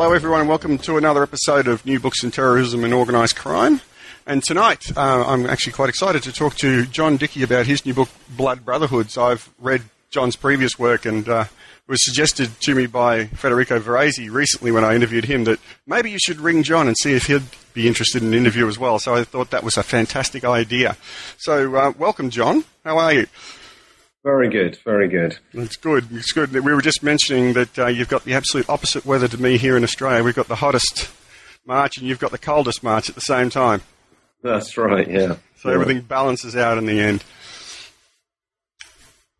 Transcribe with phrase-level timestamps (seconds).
[0.00, 3.80] Hello, everyone, and welcome to another episode of New Books in Terrorism and Organised Crime.
[4.28, 7.94] And tonight, uh, I'm actually quite excited to talk to John Dickie about his new
[7.94, 9.18] book, Blood Brotherhoods.
[9.18, 11.46] I've read John's previous work and uh,
[11.88, 16.18] was suggested to me by Federico Varese recently when I interviewed him that maybe you
[16.20, 17.42] should ring John and see if he'd
[17.74, 19.00] be interested in an interview as well.
[19.00, 20.96] So I thought that was a fantastic idea.
[21.38, 22.64] So, uh, welcome, John.
[22.84, 23.26] How are you?
[24.28, 25.38] Very good, very good.
[25.54, 26.06] It's good.
[26.12, 26.52] It's good.
[26.52, 29.74] We were just mentioning that uh, you've got the absolute opposite weather to me here
[29.74, 30.22] in Australia.
[30.22, 31.10] We've got the hottest
[31.64, 33.80] March and you've got the coldest March at the same time.
[34.42, 35.08] That's right.
[35.08, 35.36] Yeah.
[35.56, 35.76] So yeah.
[35.76, 37.24] everything balances out in the end.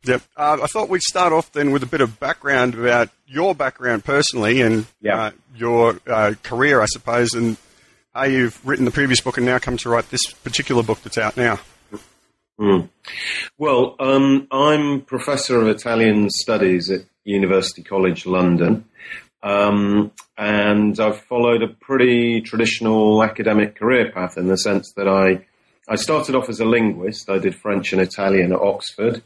[0.05, 0.22] Yep.
[0.34, 4.06] Uh, I thought we'd start off then with a bit of background about your background
[4.06, 5.20] personally and Yeah.
[5.20, 7.59] uh, your uh, career, I suppose, and
[8.14, 11.19] how you've written the previous book and now come to write this particular book that's
[11.19, 11.61] out now.
[12.59, 12.89] Mm.
[13.56, 18.84] Well, um, I'm professor of Italian studies at University College London,
[19.42, 25.47] um, and I've followed a pretty traditional academic career path in the sense that I
[25.89, 27.31] I started off as a linguist.
[27.31, 29.22] I did French and Italian at Oxford.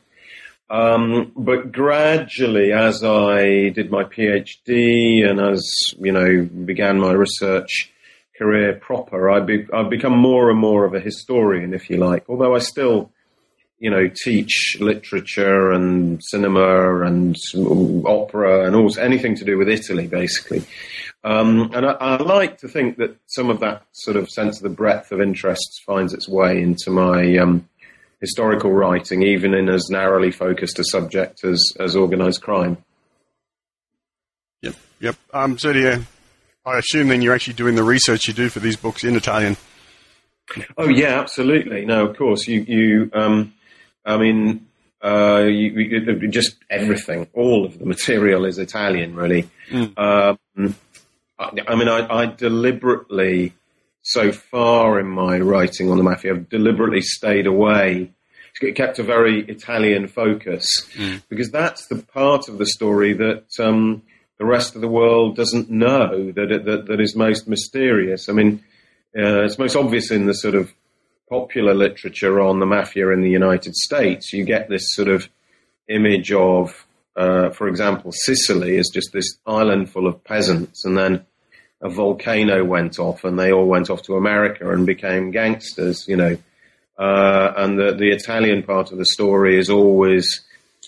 [0.70, 7.92] Um, but gradually, as I did my PhD and as you know began my research
[8.38, 9.40] career proper, I
[9.72, 12.24] I've become more and more of a historian, if you like.
[12.28, 13.11] Although I still,
[13.82, 17.34] you know, teach literature and cinema and
[18.06, 20.62] opera and all anything to do with Italy, basically.
[21.24, 24.62] Um, and I, I like to think that some of that sort of sense of
[24.62, 27.68] the breadth of interests finds its way into my um,
[28.20, 32.76] historical writing, even in as narrowly focused a subject as, as organised crime.
[34.60, 34.76] Yep.
[35.00, 35.16] Yep.
[35.34, 36.06] Um, so do you,
[36.64, 39.56] I assume then you're actually doing the research you do for these books in Italian.
[40.78, 41.84] Oh yeah, absolutely.
[41.84, 43.10] No, of course you you.
[43.12, 43.54] Um,
[44.04, 44.66] I mean,
[45.02, 47.28] uh, you, you, just everything.
[47.34, 49.48] All of the material is Italian, really.
[49.96, 50.38] Um,
[51.38, 53.54] I, I mean, I, I deliberately,
[54.02, 58.12] so far in my writing on the mafia, I've deliberately stayed away.
[58.76, 60.66] Kept a very Italian focus
[61.28, 64.02] because that's the part of the story that um,
[64.38, 68.28] the rest of the world doesn't know that that, that is most mysterious.
[68.28, 68.62] I mean,
[69.16, 70.72] uh, it's most obvious in the sort of
[71.32, 74.34] popular literature on the mafia in the United States.
[74.34, 75.30] You get this sort of
[75.88, 81.24] image of, uh, for example, Sicily is just this island full of peasants, and then
[81.80, 86.06] a volcano went off, and they all went off to America and became gangsters.
[86.06, 86.36] You know,
[86.98, 90.26] uh, and the the Italian part of the story is always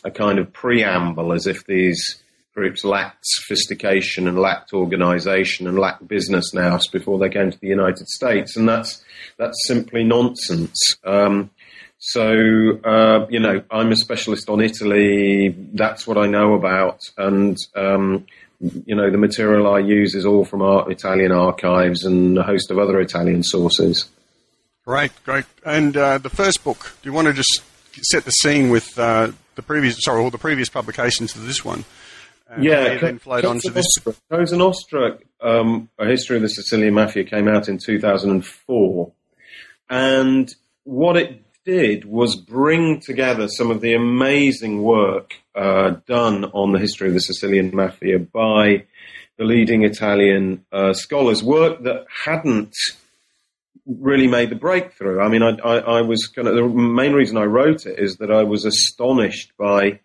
[0.05, 2.23] a kind of preamble, as if these
[2.55, 7.69] groups lacked sophistication and lacked organization and lacked business nous before they came to the
[7.69, 9.05] United States, and that's
[9.37, 10.97] that's simply nonsense.
[11.05, 11.51] Um,
[11.99, 15.55] so uh, you know, I'm a specialist on Italy.
[15.73, 18.27] That's what I know about, and um,
[18.87, 22.71] you know, the material I use is all from our Italian archives and a host
[22.71, 24.09] of other Italian sources.
[24.87, 25.45] Great, great.
[25.65, 27.63] And uh, the first book, do you want to just
[28.03, 31.85] set the scene with uh, the previous, sorry, all the previous publications to this one?
[32.61, 33.87] Yeah, then flowed on to this.
[34.31, 39.13] Cosa Nostra, um, A History of the Sicilian Mafia, came out in 2004.
[39.91, 46.73] And what it did was bring together some of the amazing work uh, done on
[46.73, 48.85] the history of the Sicilian Mafia by
[49.37, 52.75] the leading Italian uh, scholars, work that hadn't
[53.87, 55.21] really made the breakthrough.
[55.21, 58.17] I mean, I, I, I was kind of the main reason I wrote it is
[58.17, 60.01] that I was astonished by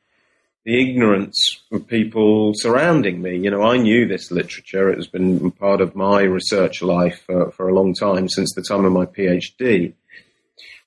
[0.69, 3.35] the ignorance of people surrounding me.
[3.35, 7.49] You know, I knew this literature; it has been part of my research life for,
[7.49, 9.93] for a long time, since the time of my PhD.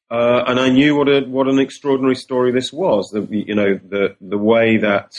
[0.09, 3.11] Uh, and I knew what a what an extraordinary story this was.
[3.11, 5.11] The, you know, the the way that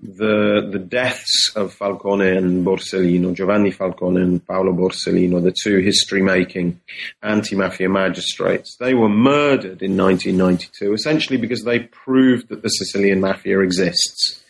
[0.00, 6.80] the the deaths of Falcone and Borsellino, Giovanni Falcone and Paolo Borsellino, the two history-making
[7.22, 13.60] anti-mafia magistrates, they were murdered in 1992, essentially because they proved that the Sicilian mafia
[13.60, 14.44] exists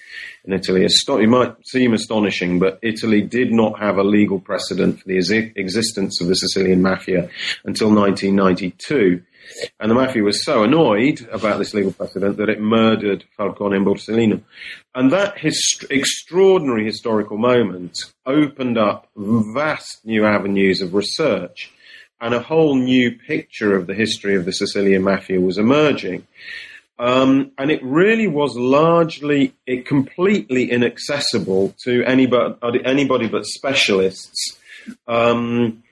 [0.45, 0.85] in Italy.
[0.85, 5.19] It might seem astonishing, but Italy did not have a legal precedent for the
[5.56, 7.31] existence of the Sicilian mafia
[7.65, 9.23] until 1992.
[9.81, 13.87] And the mafia was so annoyed about this legal precedent that it murdered Falcone and
[13.87, 14.43] Borsellino.
[14.95, 21.73] And that hist- extraordinary historical moment opened up vast new avenues of research
[22.21, 26.27] and a whole new picture of the history of the Sicilian mafia was emerging.
[26.99, 34.59] Um, and it really was largely, it completely inaccessible to anybody, anybody but specialists
[35.06, 35.85] um,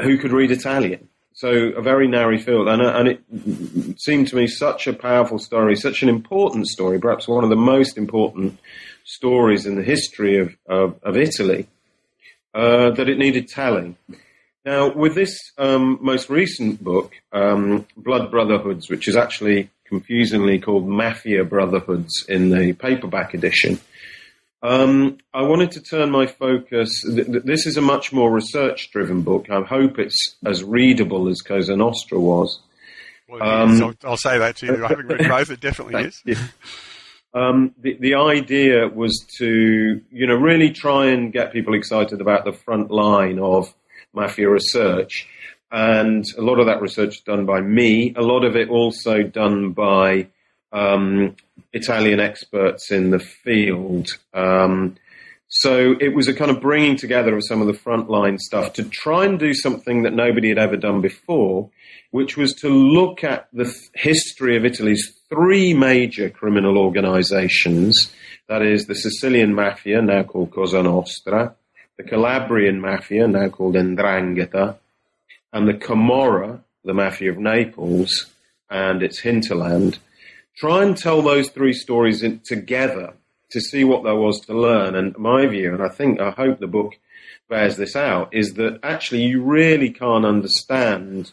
[0.00, 1.09] who could read Italian.
[1.40, 5.38] So a very narrow field, and, uh, and it seemed to me such a powerful
[5.38, 8.58] story, such an important story, perhaps one of the most important
[9.04, 11.66] stories in the history of, of, of Italy,
[12.52, 13.96] uh, that it needed telling.
[14.66, 20.86] Now, with this um, most recent book, um, Blood Brotherhoods, which is actually confusingly called
[20.86, 23.80] Mafia Brotherhoods in the paperback edition,
[24.62, 27.02] um, I wanted to turn my focus.
[27.02, 29.48] Th- th- this is a much more research driven book.
[29.50, 32.60] I hope it's as readable as Cosa Nostra was.
[33.28, 34.84] Well, um, I'll, I'll, say that to you.
[34.84, 35.50] I haven't read both.
[35.50, 36.22] It definitely is.
[37.32, 42.44] Um, the, the idea was to, you know, really try and get people excited about
[42.44, 43.72] the front line of
[44.12, 45.28] mafia research.
[45.70, 49.72] And a lot of that research done by me, a lot of it also done
[49.72, 50.26] by
[50.72, 51.36] um,
[51.72, 54.08] Italian experts in the field.
[54.34, 54.96] Um,
[55.48, 58.84] so it was a kind of bringing together of some of the frontline stuff to
[58.84, 61.70] try and do something that nobody had ever done before,
[62.12, 68.12] which was to look at the th- history of Italy's three major criminal organizations.
[68.48, 71.54] That is the Sicilian Mafia, now called Cosa Nostra,
[71.96, 74.76] the Calabrian Mafia, now called 'Ndrangheta,
[75.52, 78.26] and the Camorra, the Mafia of Naples,
[78.70, 79.98] and its hinterland.
[80.60, 83.14] Try and tell those three stories in, together
[83.50, 84.94] to see what there was to learn.
[84.94, 86.98] And my view, and I think, I hope the book
[87.48, 91.32] bears this out, is that actually you really can't understand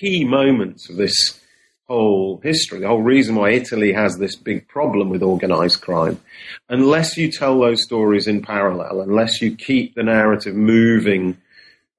[0.00, 1.40] key moments of this
[1.86, 6.18] whole history, the whole reason why Italy has this big problem with organized crime,
[6.68, 11.36] unless you tell those stories in parallel, unless you keep the narrative moving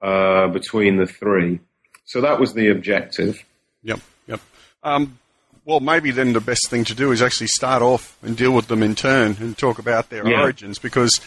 [0.02, 1.62] uh, between the three.
[2.04, 3.46] So that was the objective.
[3.84, 4.42] Yep, yep.
[4.84, 5.18] Um,
[5.68, 8.68] well, maybe then the best thing to do is actually start off and deal with
[8.68, 10.40] them in turn and talk about their yeah.
[10.40, 11.20] origins because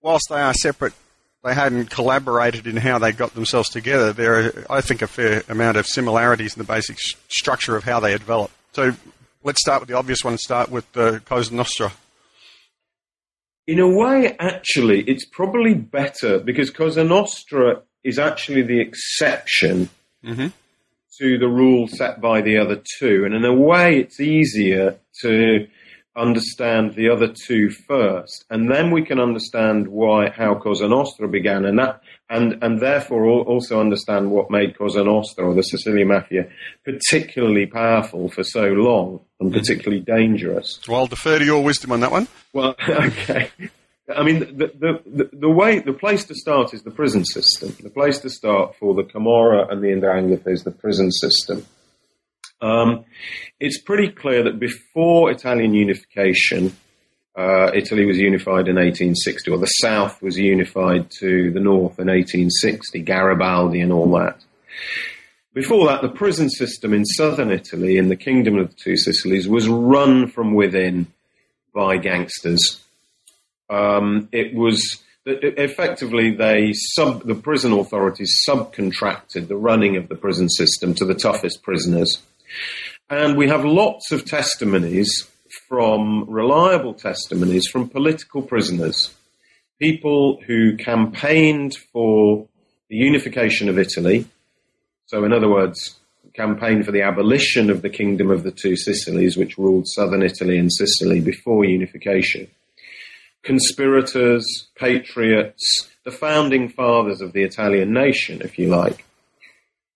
[0.00, 0.92] whilst they are separate
[1.42, 5.44] they hadn't collaborated in how they got themselves together, there are, I think, a fair
[5.48, 8.54] amount of similarities in the basic sh- structure of how they developed.
[8.72, 8.94] So
[9.42, 11.92] let's start with the obvious one and start with the Cosa Nostra.
[13.66, 19.88] In a way, actually, it's probably better because Cosa Nostra is actually the exception
[20.24, 20.48] mm-hmm.
[21.18, 23.24] To the rule set by the other two.
[23.24, 25.66] And in a way, it's easier to
[26.18, 31.64] understand the other two first, and then we can understand why how Cosa Nostra began,
[31.64, 36.48] and that and and therefore also understand what made Cosa Nostra or the Sicilian Mafia
[36.84, 40.80] particularly powerful for so long and particularly dangerous.
[40.88, 42.28] Well, I'll defer to your wisdom on that one.
[42.52, 43.50] Well, okay.
[44.14, 47.76] I mean, the, the, the, the, way, the place to start is the prison system.
[47.82, 51.66] The place to start for the Camorra and the 'Ndrangheta is the prison system.
[52.60, 53.04] Um,
[53.60, 56.74] it's pretty clear that before Italian unification,
[57.36, 62.08] uh, Italy was unified in 1860, or the South was unified to the North in
[62.08, 64.42] 1860, Garibaldi and all that.
[65.54, 69.48] Before that, the prison system in southern Italy, in the Kingdom of the Two Sicilies,
[69.48, 71.06] was run from within
[71.74, 72.80] by gangsters.
[73.70, 80.48] Um, it was effectively they sub the prison authorities subcontracted the running of the prison
[80.48, 82.22] system to the toughest prisoners
[83.10, 85.26] and we have lots of testimonies
[85.66, 89.14] from reliable testimonies from political prisoners,
[89.78, 92.46] people who campaigned for
[92.90, 94.26] the unification of Italy.
[95.06, 95.98] So, in other words,
[96.34, 100.58] campaigned for the abolition of the kingdom of the two Sicilies, which ruled southern Italy
[100.58, 102.48] and Sicily before unification.
[103.48, 109.06] Conspirators, patriots, the founding fathers of the Italian nation, if you like,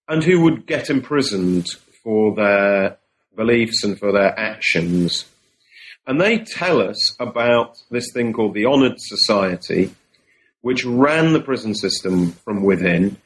[0.08, 1.68] and who would get imprisoned
[2.02, 2.96] for their
[3.36, 5.26] beliefs and for their actions.
[6.06, 9.94] And they tell us about this thing called the Honored Society,
[10.62, 13.18] which ran the prison system from within,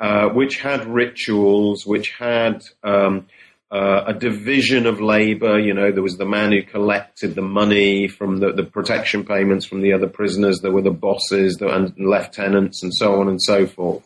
[0.00, 3.28] uh, which had rituals, which had um,
[3.70, 5.58] uh, a division of labor.
[5.58, 9.66] You know, there was the man who collected the money from the, the protection payments
[9.66, 10.60] from the other prisoners.
[10.60, 14.04] There were the bosses the, and lieutenants and so on and so forth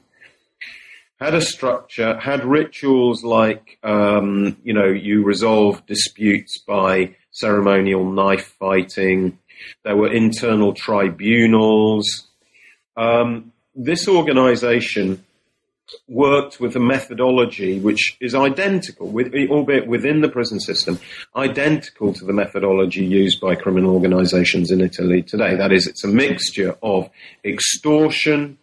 [1.20, 8.54] had a structure, had rituals like, um, you know, you resolve disputes by ceremonial knife
[8.58, 9.38] fighting.
[9.84, 12.28] There were internal tribunals.
[12.96, 15.24] Um, this organization
[16.08, 20.98] worked with a methodology which is identical, with, albeit within the prison system,
[21.36, 25.56] identical to the methodology used by criminal organizations in Italy today.
[25.56, 27.10] That is, it's a mixture of
[27.44, 28.58] extortion,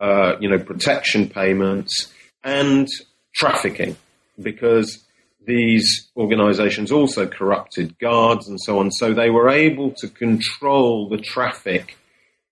[0.00, 2.88] uh, you know, protection payments, and
[3.34, 3.96] trafficking,
[4.40, 5.04] because
[5.46, 8.90] these organizations also corrupted guards and so on.
[8.90, 11.96] So they were able to control the traffic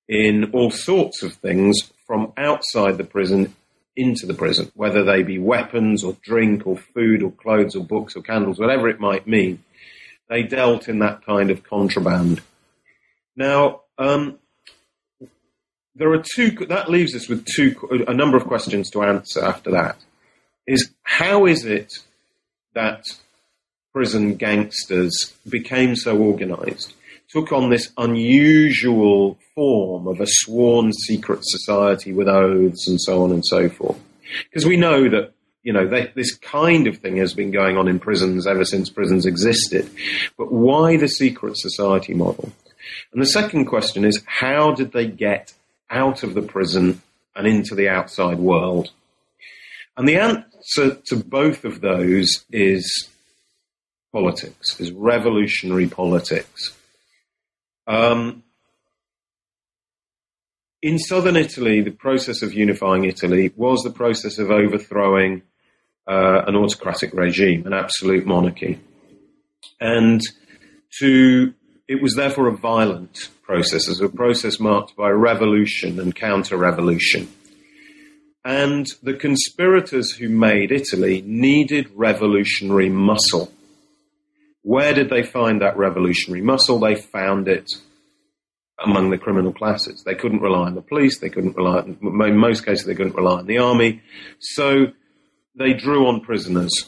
[0.09, 3.55] in all sorts of things from outside the prison
[3.99, 8.15] into the prison, whether they be weapons or drink or food or clothes or books
[8.15, 9.63] or candles, whatever it might mean.
[10.29, 12.41] They dealt in that kind of contraband.
[13.35, 14.39] Now, um,
[15.97, 19.73] there are two, that leaves us with two, a number of questions to answer after
[19.73, 19.97] that.
[20.65, 21.93] Is how is it
[22.75, 23.05] that
[23.93, 26.95] prison gangsters became so organized?
[27.31, 33.33] Took on this unusual form of a sworn secret society with oaths and so on
[33.33, 33.99] and so forth.
[34.45, 35.33] Because we know that,
[35.63, 38.89] you know, they, this kind of thing has been going on in prisons ever since
[38.89, 39.91] prisons existed.
[40.39, 42.53] But why the secret society model?
[43.13, 45.53] And the second question is, how did they get
[45.91, 47.03] out of the prison
[47.37, 48.91] and into the outside world?
[49.97, 53.09] And the answer to both of those is
[54.13, 56.73] politics, is revolutionary politics.
[57.89, 58.45] Um,
[60.83, 65.43] in southern Italy, the process of unifying Italy was the process of overthrowing
[66.07, 68.79] uh, an autocratic regime, an absolute monarchy.
[69.81, 70.21] And
[71.01, 71.55] to,
[71.89, 77.29] it was therefore a violent process, as a process marked by revolution and counter revolution.
[78.45, 83.51] And the conspirators who made Italy needed revolutionary muscle.
[84.69, 86.79] Where did they find that revolutionary muscle?
[86.79, 87.71] They found it
[88.79, 90.03] among the criminal classes.
[90.05, 91.19] They couldn't rely on the police.
[91.19, 94.03] They couldn't rely, on, in most cases, they couldn't rely on the army.
[94.41, 94.89] So
[95.55, 96.85] they drew on prisoners.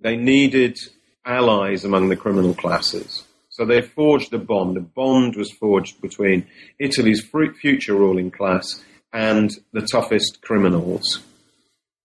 [0.00, 0.76] They needed
[1.24, 3.22] allies among the criminal classes.
[3.48, 4.76] So they forged a bond.
[4.76, 6.48] A bond was forged between
[6.80, 7.24] Italy's
[7.60, 11.20] future ruling class and the toughest criminals,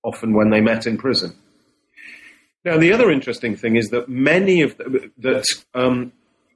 [0.03, 1.33] often when they met in prison.
[2.65, 6.11] Now, the other interesting thing is that many of the, that um,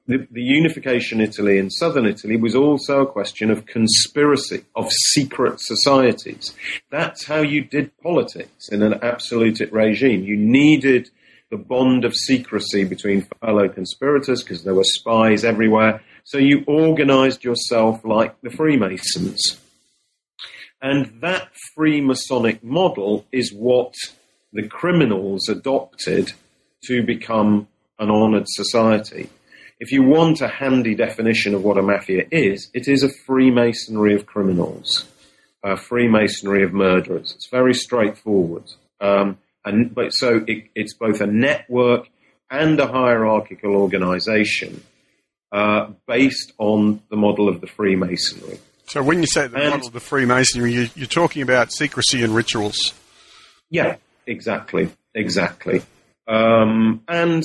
[0.05, 5.61] the, the, unification Italy in southern Italy was also a question of conspiracy, of secret
[5.61, 6.53] societies.
[6.91, 10.23] That's how you did politics in an absolute regime.
[10.23, 11.09] You needed
[11.49, 16.01] the bond of secrecy between fellow conspirators because there were spies everywhere.
[16.25, 19.57] So you organized yourself like the Freemasons.
[20.81, 23.93] And that Freemasonic model is what
[24.53, 26.31] the criminals adopted
[26.85, 27.67] to become
[27.99, 29.29] an honoured society.
[29.79, 34.15] If you want a handy definition of what a mafia is, it is a Freemasonry
[34.15, 35.05] of criminals,
[35.63, 37.33] a Freemasonry of murderers.
[37.35, 38.63] It's very straightforward.
[39.01, 42.07] Um, and but so it, it's both a network
[42.49, 44.83] and a hierarchical organisation
[45.51, 48.59] uh, based on the model of the Freemasonry.
[48.87, 52.23] So when you say the and, model of the Freemasonry, you, you're talking about secrecy
[52.23, 52.93] and rituals.
[53.69, 53.95] Yeah,
[54.25, 55.81] Exactly, exactly.
[56.27, 57.43] Um, and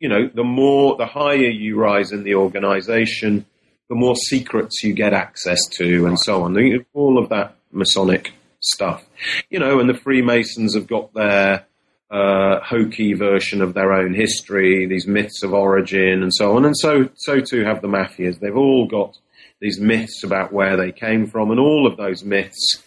[0.00, 3.46] you know, the more, the higher you rise in the organisation,
[3.88, 6.84] the more secrets you get access to, and so on.
[6.92, 9.04] All of that Masonic stuff,
[9.48, 9.80] you know.
[9.80, 11.66] And the Freemasons have got their
[12.10, 16.64] uh, hokey version of their own history, these myths of origin, and so on.
[16.64, 18.38] And so, so too have the mafias.
[18.38, 19.16] They've all got
[19.60, 22.82] these myths about where they came from, and all of those myths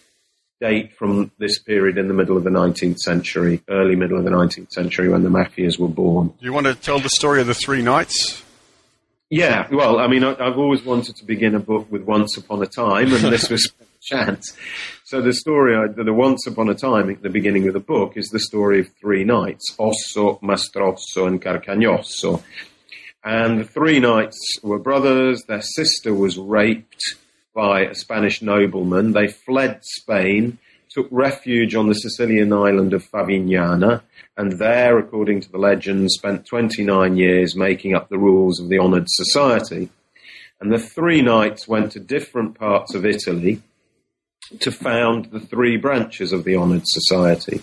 [0.60, 4.30] date from this period in the middle of the 19th century, early middle of the
[4.30, 6.28] 19th century when the mafias were born.
[6.28, 8.42] Do you want to tell the story of the three knights?
[9.30, 12.66] Yeah, well, I mean, I've always wanted to begin a book with Once Upon a
[12.66, 14.56] Time, and this was a chance.
[15.04, 18.16] So the story, uh, the Once Upon a Time at the beginning of the book
[18.16, 22.42] is the story of three knights, Osso, Mastrosso, and Carcagnosso.
[23.22, 25.44] And the three knights were brothers.
[25.46, 27.00] Their sister was raped
[27.60, 29.12] by a Spanish nobleman.
[29.12, 30.56] They fled Spain,
[30.88, 34.00] took refuge on the Sicilian island of Favignana,
[34.34, 38.78] and there, according to the legend, spent 29 years making up the rules of the
[38.78, 39.90] honoured society.
[40.58, 43.60] And the three knights went to different parts of Italy
[44.60, 47.60] to found the three branches of the honoured society.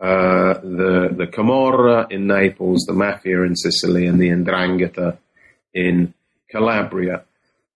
[0.00, 5.18] Uh, the the Camorra in Naples, the Mafia in Sicily, and the the 'Ndrangheta
[5.72, 6.14] in
[6.50, 7.22] Calabria.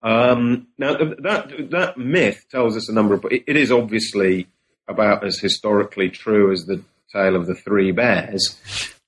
[0.04, 3.24] Um, now, that that myth tells us a number of.
[3.30, 4.46] It, it is obviously
[4.86, 8.58] about as historically true as the tale of the three bears,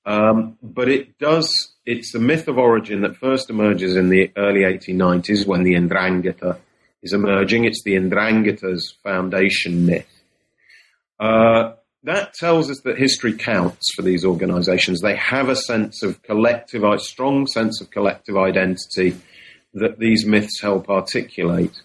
[0.07, 1.49] um, but it does.
[1.85, 6.57] It's the myth of origin that first emerges in the early 1890s when the 'Ndrangheta
[7.03, 7.65] is emerging.
[7.65, 10.11] It's the 'Ndrangheta's foundation myth.
[11.19, 11.73] Uh,
[12.03, 15.01] that tells us that history counts for these organizations.
[15.01, 19.17] They have a sense of collective, a strong sense of collective identity
[19.79, 21.81] that these myths help articulate.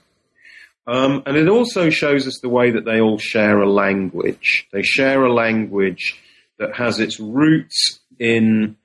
[0.87, 4.69] Um, and it also shows us the way that they all share a language.
[4.73, 6.21] They share a language
[6.59, 8.77] that has its roots in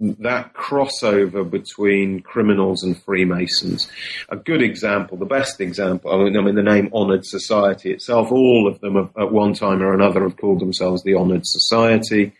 [0.00, 3.88] that crossover between criminals and Freemasons.
[4.28, 8.30] A good example, the best example, I mean, I mean the name Honoured Society itself,
[8.30, 12.32] all of them have, at one time or another have called themselves the Honoured Society.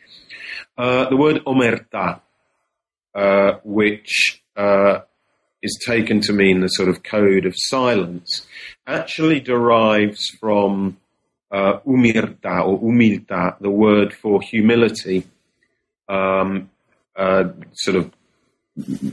[0.76, 2.20] Uh, the word omerta,
[3.14, 5.00] uh, which uh,
[5.64, 8.46] is taken to mean the sort of code of silence,
[8.86, 10.98] actually derives from
[11.50, 15.26] uh, umirta or humilta, the word for humility,
[16.08, 16.70] um,
[17.16, 18.12] uh, sort of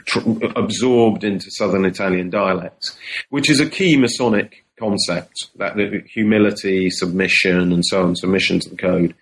[0.06, 0.20] tr-
[0.56, 2.98] absorbed into Southern Italian dialects,
[3.30, 5.78] which is a key Masonic concept that
[6.08, 9.16] humility, submission, and so on, submission to the code.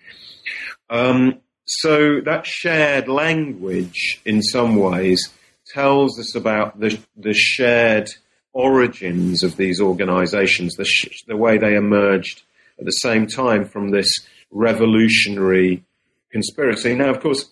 [0.88, 5.30] Um, so that shared language, in some ways,
[5.72, 8.08] tells us about the, the shared
[8.52, 12.42] origins of these organizations, the, sh- the way they emerged
[12.78, 14.08] at the same time from this
[14.50, 15.84] revolutionary
[16.32, 16.94] conspiracy.
[16.94, 17.50] Now, of course,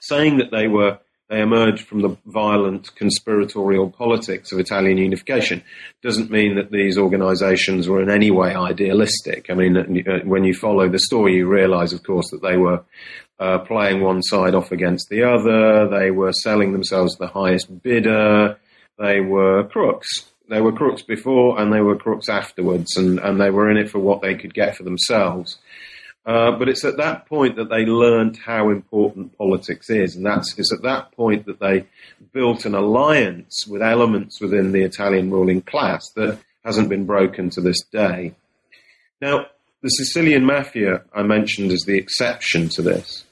[0.00, 0.98] saying that they were
[1.32, 5.64] they emerged from the violent conspiratorial politics of Italian unification
[6.02, 9.46] doesn't mean that these organizations were in any way idealistic.
[9.48, 12.84] I mean, uh, when you follow the story, you realize, of course, that they were
[13.40, 15.88] uh, playing one side off against the other.
[15.88, 18.58] They were selling themselves the highest bidder.
[18.98, 20.10] They were crooks.
[20.50, 23.88] They were crooks before and they were crooks afterwards, and, and they were in it
[23.88, 25.56] for what they could get for themselves.
[26.24, 30.56] Uh, but it's at that point that they learned how important politics is, and that's
[30.56, 31.84] it's at that point that they
[32.32, 37.60] built an alliance with elements within the Italian ruling class that hasn't been broken to
[37.60, 38.34] this day.
[39.20, 39.46] Now,
[39.82, 43.24] the Sicilian mafia I mentioned is the exception to this.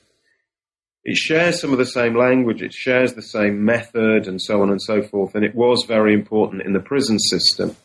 [1.04, 4.70] It shares some of the same language, it shares the same method, and so on
[4.70, 7.76] and so forth, and it was very important in the prison system.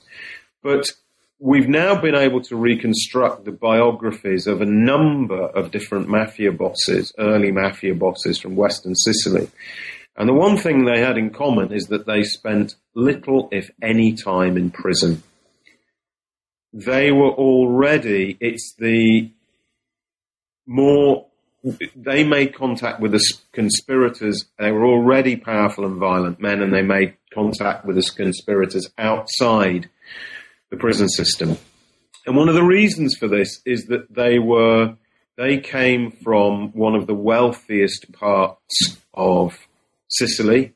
[0.63, 0.91] But
[1.39, 7.13] we've now been able to reconstruct the biographies of a number of different mafia bosses,
[7.17, 9.49] early mafia bosses from Western Sicily.
[10.17, 14.13] And the one thing they had in common is that they spent little, if any,
[14.13, 15.23] time in prison.
[16.71, 19.31] They were already, it's the
[20.65, 21.25] more,
[21.95, 24.45] they made contact with the conspirators.
[24.57, 29.89] They were already powerful and violent men, and they made contact with the conspirators outside
[30.75, 31.57] the prison system.
[32.25, 34.95] And one of the reasons for this is that they were
[35.37, 39.57] they came from one of the wealthiest parts of
[40.07, 40.73] Sicily.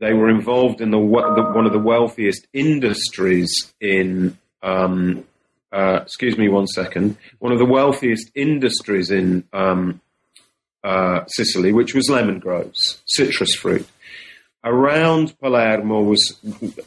[0.00, 4.38] They were involved in the, the one of the wealthiest industries in.
[4.62, 5.24] Um,
[5.72, 7.16] uh, excuse me one second.
[7.38, 10.02] One of the wealthiest industries in um,
[10.84, 13.88] uh, Sicily, which was lemon groves, citrus fruit
[14.64, 16.38] around Palermo was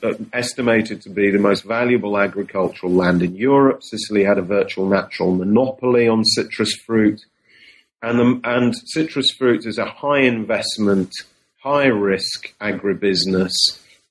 [0.02, 3.84] uh, estimated to be the most valuable agricultural land in Europe.
[3.84, 7.22] Sicily had a virtual natural monopoly on citrus fruit.
[8.02, 11.12] And, the, and citrus fruit is a high investment,
[11.62, 13.52] high risk agribusiness,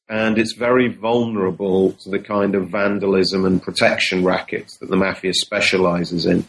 [0.09, 5.33] and it's very vulnerable to the kind of vandalism and protection rackets that the mafia
[5.33, 6.47] specializes in.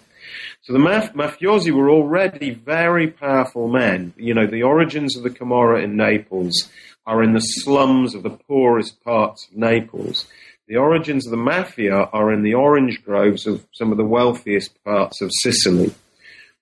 [0.65, 4.15] So the maf- mafiosi were already very powerful men.
[4.17, 6.69] You know, the origins of the Camorra in Naples
[7.05, 10.25] are in the slums of the poorest parts of Naples.
[10.67, 14.83] The origins of the mafia are in the orange groves of some of the wealthiest
[14.83, 15.93] parts of Sicily.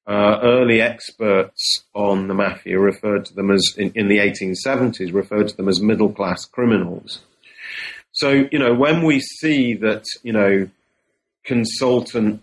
[0.05, 5.47] Uh, early experts on the mafia referred to them as, in, in the 1870s, referred
[5.47, 7.21] to them as middle class criminals.
[8.11, 10.69] So, you know, when we see that, you know,
[11.45, 12.41] consultant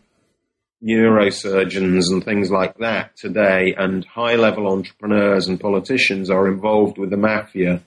[0.83, 7.11] neurosurgeons and things like that today and high level entrepreneurs and politicians are involved with
[7.11, 7.83] the mafia,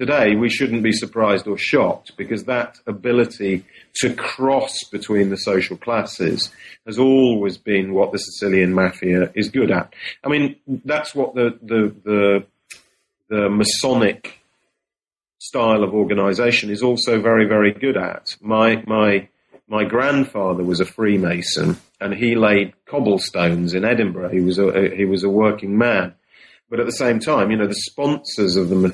[0.00, 5.76] Today, we shouldn't be surprised or shocked because that ability to cross between the social
[5.76, 6.50] classes
[6.86, 9.92] has always been what the Sicilian mafia is good at.
[10.24, 12.46] I mean, that's what the, the, the,
[13.28, 14.38] the Masonic
[15.38, 18.34] style of organization is also very, very good at.
[18.40, 19.28] My, my,
[19.68, 24.30] my grandfather was a Freemason and he laid cobblestones in Edinburgh.
[24.30, 26.14] He was a, he was a working man.
[26.70, 28.90] But at the same time, you know, the sponsors of the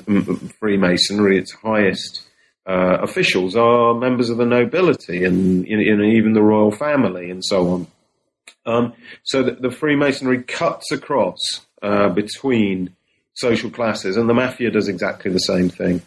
[0.59, 2.27] Freemasonry, its highest
[2.67, 7.45] uh, officials, are members of the nobility and you know, even the royal family and
[7.45, 7.87] so on.
[8.65, 8.93] Um,
[9.23, 11.39] so the, the, Freemasonry cuts across
[11.81, 12.95] uh, between
[13.33, 16.01] social classes, and the mafia does exactly the same thing.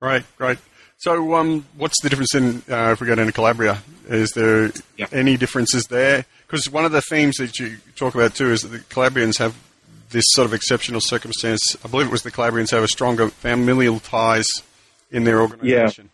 [0.00, 0.58] Right, right.
[1.02, 3.82] So, um, what's the difference in uh, if we go down to Calabria?
[4.08, 5.06] Is there Yeah.
[5.10, 6.26] any differences there?
[6.46, 9.56] Because one of the themes that you talk about too is that the Calabrians have
[10.10, 11.76] this sort of exceptional circumstance.
[11.84, 14.46] I believe it was the Calabrians have a stronger familial ties
[15.10, 16.10] in their organisation.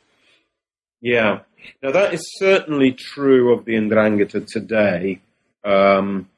[1.02, 1.12] Yeah.
[1.12, 1.38] yeah.
[1.82, 5.20] Now that is certainly true of the Ndrangheta today.
[5.64, 6.30] Um,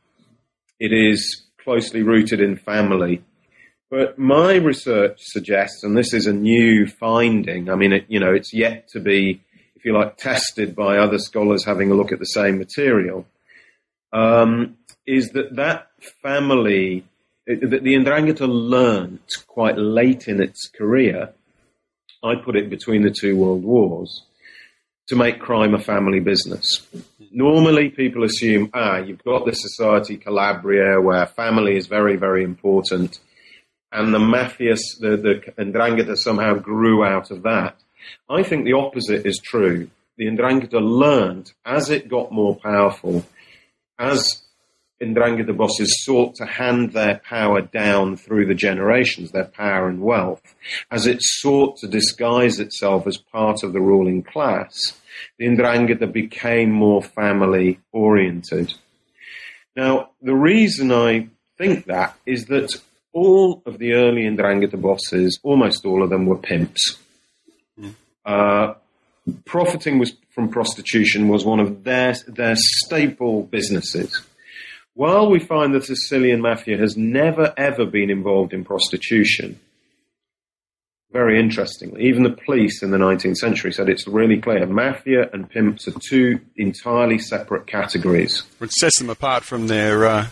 [0.80, 3.22] it is closely rooted in family.
[3.90, 8.32] But my research suggests, and this is a new finding, I mean, it, you know,
[8.32, 9.40] it's yet to be,
[9.74, 13.26] if you like, tested by other scholars having a look at the same material,
[14.12, 14.76] um,
[15.06, 15.88] is that that
[16.22, 17.04] family,
[17.48, 21.30] that the Ndrangheta learnt quite late in its career,
[22.22, 24.22] I put it between the two world wars,
[25.08, 26.86] to make crime a family business.
[27.32, 33.18] Normally, people assume, ah, you've got the society Calabria where family is very, very important,
[33.92, 37.76] and the mafia, the, the Ndrangheta somehow grew out of that.
[38.28, 39.90] I think the opposite is true.
[40.16, 43.24] The Ndrangheta learned as it got more powerful,
[43.98, 44.42] as
[45.02, 50.54] Ndrangheta bosses sought to hand their power down through the generations, their power and wealth,
[50.90, 54.76] as it sought to disguise itself as part of the ruling class,
[55.38, 58.74] the Ndrangheta became more family oriented.
[59.74, 62.74] Now, the reason I think that is that
[63.12, 66.98] all of the early Ndrangheta bosses, almost all of them were pimps.
[68.24, 68.74] Uh,
[69.44, 74.20] profiting was from prostitution was one of their their staple businesses.
[74.94, 79.58] While we find the Sicilian mafia has never ever been involved in prostitution,
[81.12, 85.48] very interestingly, even the police in the 19th century said it's really clear mafia and
[85.48, 88.44] pimps are two entirely separate categories.
[88.58, 90.26] Which sets them apart from their uh,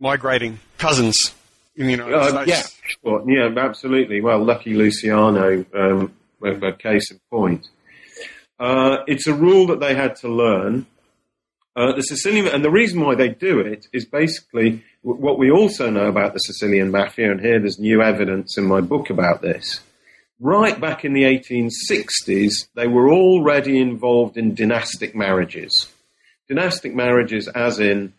[0.00, 1.34] migrating cousins
[1.76, 2.78] in the United Uh, States.
[3.04, 4.20] yeah, yeah, absolutely.
[4.20, 6.12] Well, Lucky Luciano, um,
[6.44, 7.68] a, case in point.
[8.58, 10.86] Uh, it's a rule that they had to learn.
[11.74, 15.50] Uh, the Sicilian, and the reason why they do it is basically w- what we
[15.50, 19.40] also know about the Sicilian mafia, and here there's new evidence in my book about
[19.40, 19.80] this.
[20.38, 25.88] Right back in the 1860s, they were already involved in dynastic marriages.
[26.48, 28.12] Dynastic marriages, as in,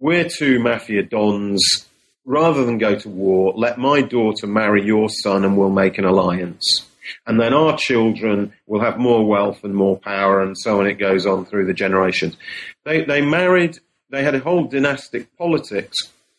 [0.00, 1.86] we're two mafia dons.
[2.28, 6.04] Rather than go to war, let my daughter marry your son and we'll make an
[6.04, 6.86] alliance.
[7.26, 10.86] And then our children will have more wealth and more power, and so on.
[10.86, 12.36] It goes on through the generations.
[12.84, 13.78] They, they married,
[14.10, 15.96] they had a whole dynastic politics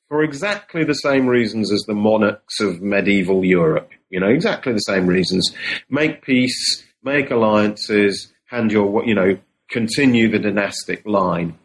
[0.10, 3.90] for exactly the same reasons as the monarchs of medieval Europe.
[4.12, 5.52] You know, exactly the same reasons.
[5.90, 9.40] Make peace, make alliances, hand your, you know,
[9.72, 11.58] continue the dynastic line.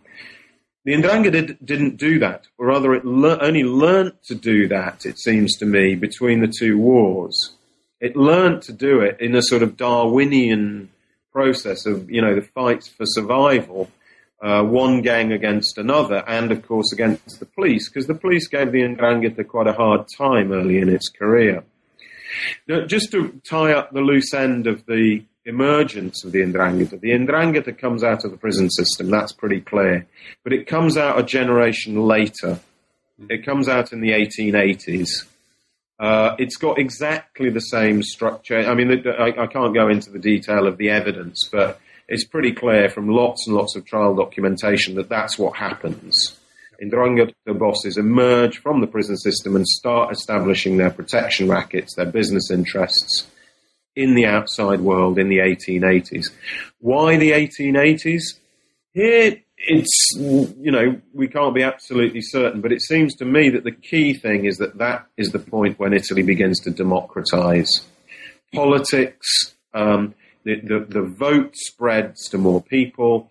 [0.85, 5.07] The Ndrangheta did, didn't do that, or rather, it le- only learnt to do that,
[5.07, 7.55] it seems to me, between the two wars.
[8.01, 10.90] It learnt to do it in a sort of Darwinian
[11.33, 13.90] process of, you know, the fights for survival,
[14.42, 18.70] uh, one gang against another, and of course against the police, because the police gave
[18.70, 21.64] the Ndrangheta quite a hard time early in its career.
[22.68, 27.11] Now, just to tie up the loose end of the emergence of the Ndrangheta, the
[27.11, 30.07] Ndrangheta comes out of the prison system, that's pretty clear,
[30.43, 32.61] but it comes out a generation later.
[33.29, 35.09] It comes out in the 1880s.
[36.01, 38.59] Uh, it's got exactly the same structure.
[38.59, 42.53] I mean, I, I can't go into the detail of the evidence, but it's pretty
[42.53, 46.39] clear from lots and lots of trial documentation that that's what happens.
[46.83, 52.51] Ndrangheta bosses emerge from the prison system and start establishing their protection rackets, their business
[52.51, 53.29] interests
[53.97, 56.27] in the outside world in the 1880s.
[56.81, 58.23] Why the 1880s?
[58.93, 63.65] Here, it's, you know, we can't be absolutely certain, but it seems to me that
[63.65, 67.71] the key thing is that that is the point when Italy begins to democratize.
[68.53, 73.31] Politics, um, the, the, the vote spreads to more people,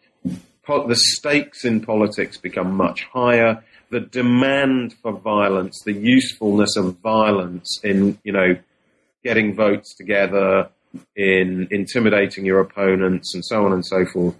[0.67, 7.80] the stakes in politics become much higher, the demand for violence, the usefulness of violence
[7.84, 8.58] in, you know,
[9.23, 10.69] getting votes together,
[11.15, 14.36] in intimidating your opponents, and so on and so forth,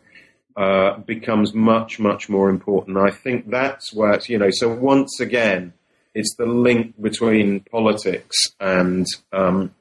[0.56, 2.98] uh, becomes much, much more important.
[2.98, 5.74] I think that's where you know, so once again,
[6.14, 9.74] it's the link between politics and um,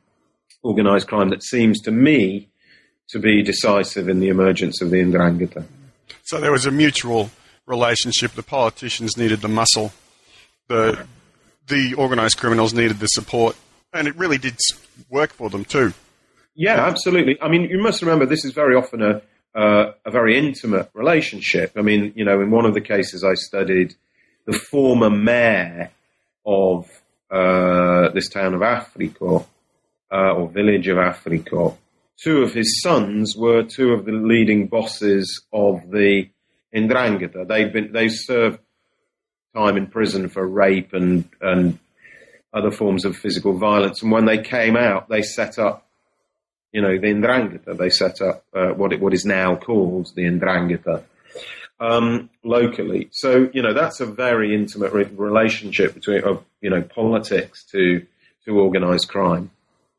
[0.63, 2.49] organized crime that seems to me
[3.09, 5.65] to be decisive in the emergence of the Ndrangheta.
[6.23, 7.31] So there was a mutual
[7.67, 8.33] relationship.
[8.33, 9.93] The politicians needed the muscle.
[10.69, 11.07] The
[11.69, 13.57] the organised criminals needed the support,
[13.93, 14.57] and it really did
[15.11, 15.93] work for them too.
[16.55, 17.41] Yeah, absolutely.
[17.41, 19.23] I mean, you must remember this is very often a
[19.55, 21.73] uh, a very intimate relationship.
[21.77, 23.95] I mean, you know, in one of the cases I studied,
[24.47, 25.91] the former mayor
[26.47, 26.89] of
[27.31, 29.47] uh, this town of Africo
[30.11, 31.79] uh, or village of Africo
[32.23, 36.29] two of his sons were two of the leading bosses of the
[36.75, 37.47] Ndrangheta.
[37.47, 38.59] They'd been they served
[39.55, 41.79] time in prison for rape and and
[42.53, 44.03] other forms of physical violence.
[44.03, 45.87] And when they came out, they set up,
[46.73, 47.77] you know, the Ndrangheta.
[47.77, 51.05] They set up uh, what it, what is now called the Ndrangheta
[51.83, 53.09] um, locally.
[53.11, 58.07] So you know that's a very intimate re- relationship between of you know politics to
[58.45, 59.51] to organised crime.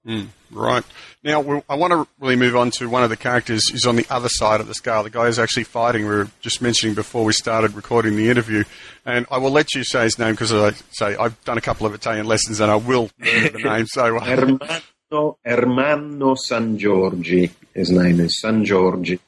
[0.05, 0.83] Mm, right.
[1.23, 4.05] Now, I want to really move on to one of the characters who's on the
[4.09, 5.03] other side of the scale.
[5.03, 8.65] The guy who's actually fighting, we were just mentioning before we started recording the interview.
[9.05, 11.87] And I will let you say his name because I say I've done a couple
[11.87, 13.85] of Italian lessons and I will learn the name.
[13.87, 19.19] So, uh, Ermanno, Ermanno Sangiorgi, his name is Sangiorgi.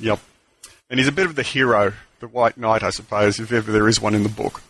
[0.00, 0.20] Yep.
[0.88, 3.88] And he's a bit of the hero, the White Knight, I suppose, if ever there
[3.88, 4.62] is one in the book.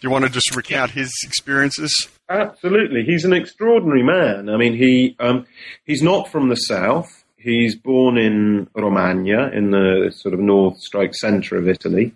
[0.00, 2.08] Do you want to just recount his experiences?
[2.28, 4.48] Absolutely, he's an extraordinary man.
[4.48, 5.46] I mean, he um,
[5.84, 7.24] he's not from the south.
[7.36, 12.14] He's born in Romagna, in the sort of north strike centre of Italy.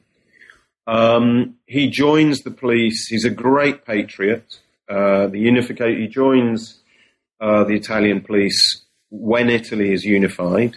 [0.86, 3.06] Um, he joins the police.
[3.08, 4.58] He's a great patriot.
[4.88, 6.02] Uh, the unification.
[6.02, 6.80] He joins
[7.40, 10.76] uh, the Italian police when Italy is unified,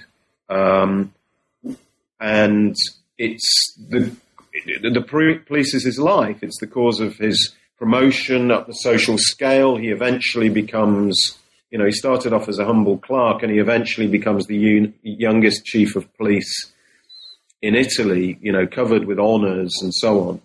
[0.49, 1.13] um,
[2.19, 2.75] and
[3.17, 4.15] it's the
[4.65, 6.41] the police is his life.
[6.41, 9.75] It's the cause of his promotion up the social scale.
[9.75, 11.37] He eventually becomes,
[11.71, 14.93] you know, he started off as a humble clerk and he eventually becomes the un-
[15.03, 16.71] youngest chief of police
[17.61, 20.41] in Italy, you know, covered with honors and so on.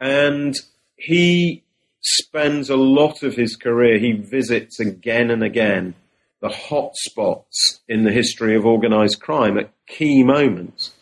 [0.00, 0.54] And
[0.96, 1.62] he
[2.00, 5.94] spends a lot of his career, he visits again and again
[6.40, 10.92] the hot spots in the history of organized crime at key moments.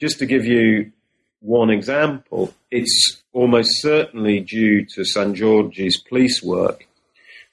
[0.00, 0.92] Just to give you
[1.40, 6.86] one example, it's almost certainly due to Sangiorgi's police work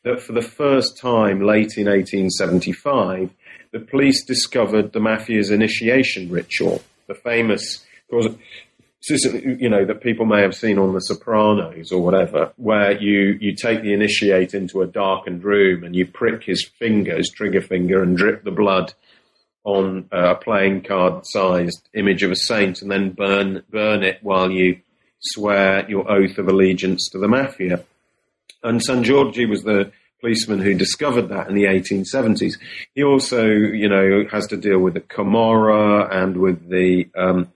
[0.04, 3.30] that for the first time late in 1875,
[3.72, 10.56] the police discovered the mafia's initiation ritual, the famous, you know, that people may have
[10.56, 15.44] seen on The Sopranos or whatever, where you, you take the initiate into a darkened
[15.44, 18.94] room and you prick his finger, his trigger finger, and drip the blood
[19.66, 24.50] on a playing card sized image of a saint and then burn burn it while
[24.50, 24.80] you
[25.20, 27.84] swear your oath of allegiance to the mafia.
[28.64, 32.54] And Sangiorgi was the policeman who discovered that in the 1870s.
[32.94, 37.52] He also, you know, has to deal with the Camorra and with the um,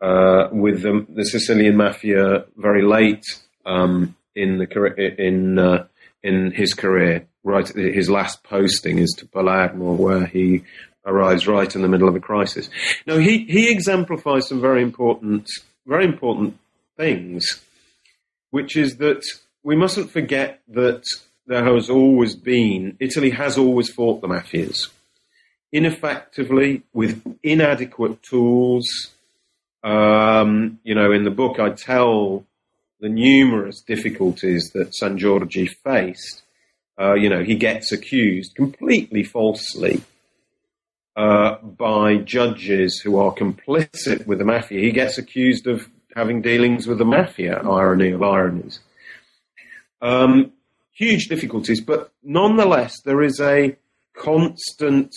[0.00, 3.24] uh, with the, the, Sicilian mafia very late
[3.66, 5.86] um, in the in uh,
[6.22, 7.26] in his career.
[7.44, 10.64] Right, his last posting is to Palermo, where he
[11.06, 12.68] arrives right in the middle of a crisis.
[13.06, 15.48] Now, he, he exemplifies some very important,
[15.86, 16.58] very important
[16.96, 17.60] things,
[18.50, 19.22] which is that
[19.62, 21.04] we mustn't forget that
[21.46, 24.88] there has always been, Italy has always fought the mafias
[25.72, 28.86] ineffectively with inadequate tools.
[29.82, 32.44] Um, you know, in the book, I tell
[33.00, 36.42] the numerous difficulties that Sangiorgi faced.
[37.00, 40.02] Uh, you know, he gets accused completely falsely
[41.18, 44.80] uh, by judges who are complicit with the mafia.
[44.80, 48.78] He gets accused of having dealings with the mafia, irony of ironies.
[50.00, 50.52] Um,
[50.92, 53.76] huge difficulties, but nonetheless, there is a
[54.16, 55.12] constant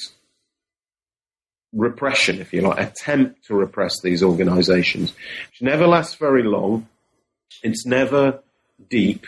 [1.72, 6.88] repression, if you like, attempt to repress these organizations, which never lasts very long.
[7.62, 8.40] It's never
[8.90, 9.28] deep,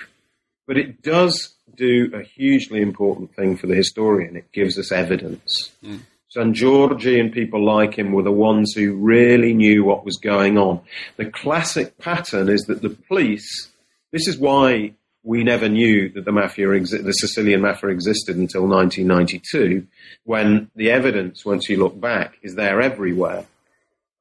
[0.65, 4.35] but it does do a hugely important thing for the historian.
[4.35, 5.69] It gives us evidence.
[5.85, 5.99] Mm.
[6.35, 10.81] Sangiorgi and people like him were the ones who really knew what was going on.
[11.17, 13.69] The classic pattern is that the police,
[14.11, 14.93] this is why
[15.23, 19.87] we never knew that the mafia, exi- the Sicilian mafia existed until 1992,
[20.23, 23.45] when the evidence, once you look back, is there everywhere.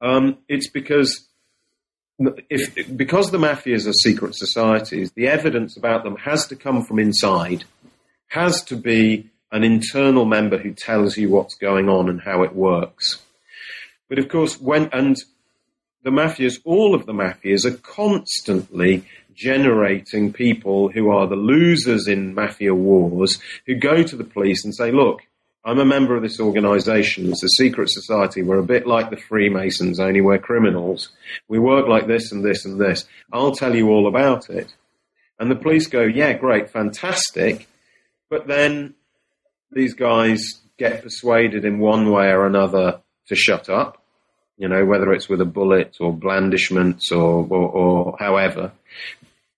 [0.01, 1.27] Um, it's because
[2.49, 6.99] if because the mafias are secret societies, the evidence about them has to come from
[6.99, 7.63] inside,
[8.27, 12.55] has to be an internal member who tells you what's going on and how it
[12.55, 13.21] works.
[14.09, 15.15] But of course, when, and
[16.01, 22.33] the mafias, all of the mafias are constantly generating people who are the losers in
[22.33, 25.21] mafia wars who go to the police and say, look,
[25.63, 27.29] I'm a member of this organization.
[27.29, 28.41] It's a secret society.
[28.41, 31.09] We're a bit like the Freemasons, only we're criminals.
[31.47, 33.05] We work like this and this and this.
[33.31, 34.73] I'll tell you all about it.
[35.39, 37.67] And the police go, yeah, great, fantastic.
[38.29, 38.95] But then
[39.73, 44.01] these guys get persuaded in one way or another to shut up,
[44.57, 48.71] you know, whether it's with a bullet or blandishments or, or, or however.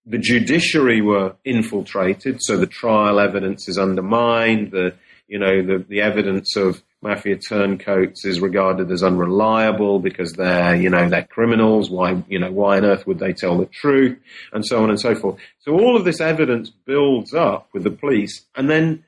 [0.06, 4.72] The judiciary were infiltrated, so the trial evidence is undermined.
[4.72, 4.94] The
[5.28, 10.90] you know the, the evidence of mafia turncoats is regarded as unreliable because they're, you
[10.90, 11.90] know, they're criminals.
[11.90, 14.18] Why, you know, why on earth would they tell the truth?
[14.52, 15.38] And so on and so forth.
[15.60, 19.04] So all of this evidence builds up with the police and then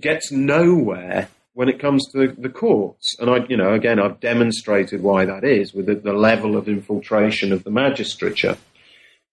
[0.00, 3.16] gets nowhere when it comes to the courts.
[3.18, 6.68] And I, you know, again, I've demonstrated why that is with the, the level of
[6.68, 8.58] infiltration of the magistrature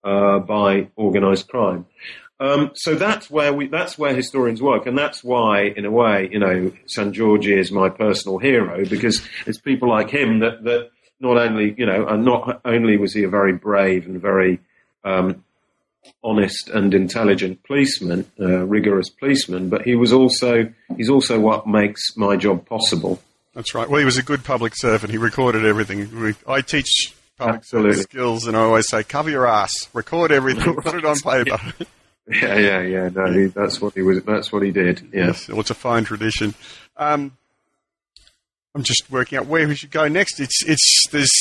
[0.03, 1.85] uh, by organised crime.
[2.39, 6.29] Um, so that's where we, that's where historians work, and that's why, in a way,
[6.31, 10.89] you know, San Sangiorgi is my personal hero because it's people like him that that
[11.19, 14.59] not only, you know, and not only was he a very brave and very
[15.05, 15.43] um,
[16.23, 22.15] honest and intelligent policeman, uh, rigorous policeman, but he was also he's also what makes
[22.15, 23.19] my job possible.
[23.53, 23.87] That's right.
[23.87, 25.11] Well, he was a good public servant.
[25.11, 26.35] He recorded everything.
[26.47, 27.91] I teach public Absolutely.
[27.91, 31.59] service skills, and I always say, cover your ass, record everything, put it on paper.
[32.27, 33.09] Yeah, yeah, yeah.
[33.09, 34.23] No, he, that's what he was.
[34.23, 35.01] That's what he did.
[35.13, 35.27] Yeah.
[35.27, 36.55] Yes, well, it's a fine tradition.
[36.97, 37.37] Um,
[38.73, 40.39] I'm just working out where we should go next.
[40.39, 41.31] It's it's there's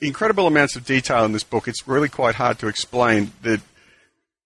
[0.00, 1.68] incredible amounts of detail in this book.
[1.68, 3.60] It's really quite hard to explain that.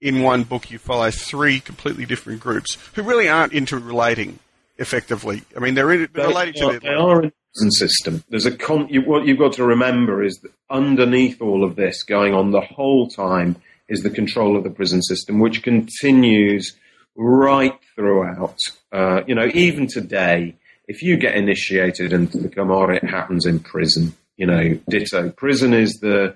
[0.03, 4.41] In one book, you follow three completely different groups who really aren't interrelating
[4.77, 5.45] effectively.
[5.57, 8.25] I mean, they're, in, they're they related are, to They are in the system.
[8.29, 12.03] There's a con- you, what you've got to remember is that underneath all of this,
[12.03, 13.57] going on the whole time,
[13.89, 16.75] is the control of the prison system, which continues
[17.15, 18.59] right throughout.
[18.91, 20.57] Uh, you know, even today,
[20.89, 24.15] if you get initiated into the Camorra, it happens in prison.
[24.37, 25.31] You know, ditto.
[25.31, 26.35] Prison is the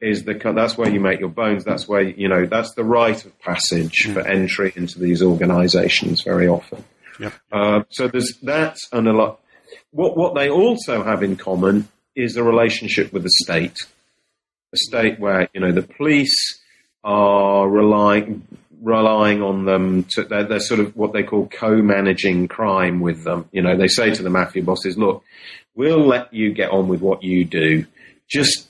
[0.00, 1.64] is the that's where you make your bones.
[1.64, 4.14] That's where you know that's the rite of passage mm.
[4.14, 6.22] for entry into these organisations.
[6.22, 6.84] Very often.
[7.18, 7.32] Yep.
[7.50, 9.40] Uh, so there's that and a lot.
[9.90, 13.76] What what they also have in common is a relationship with the state,
[14.72, 16.60] a state where you know the police
[17.02, 18.46] are relying
[18.80, 23.48] relying on them to they're, they're, sort of what they call co-managing crime with them
[23.50, 25.24] you know they say to the mafia bosses look
[25.74, 27.84] we'll let you get on with what you do
[28.28, 28.67] just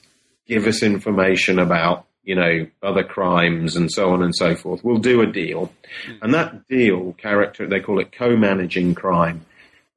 [0.49, 4.99] give us information about you know other crimes and so on and so forth we'll
[4.99, 5.73] do a deal
[6.07, 6.19] mm.
[6.23, 9.45] and that deal character they call it co-managing crime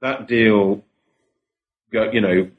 [0.02, 0.84] that deal
[1.92, 2.50] you know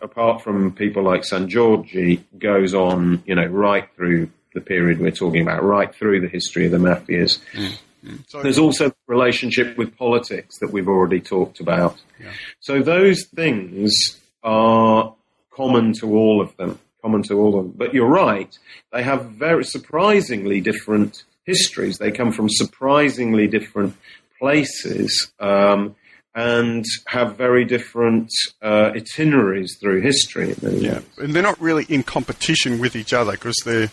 [0.00, 5.42] apart from people like Sangiorgi goes on you know right through the period we're talking
[5.42, 7.38] about, right through the history of the mafias.
[7.52, 7.78] Mm.
[8.04, 8.42] Mm.
[8.42, 12.02] There's also the relationship with politics that we've already talked about.
[12.18, 12.32] Yeah.
[12.60, 15.14] So those things are
[15.50, 17.74] common to all of them, common to all of them.
[17.76, 18.58] But you're right,
[18.92, 21.98] they have very surprisingly different histories.
[21.98, 23.94] They come from surprisingly different
[24.40, 25.30] places.
[25.38, 25.94] Um,
[26.34, 30.54] and have very different uh, itineraries through history.
[30.60, 33.90] Yeah, and they're not really in competition with each other because they're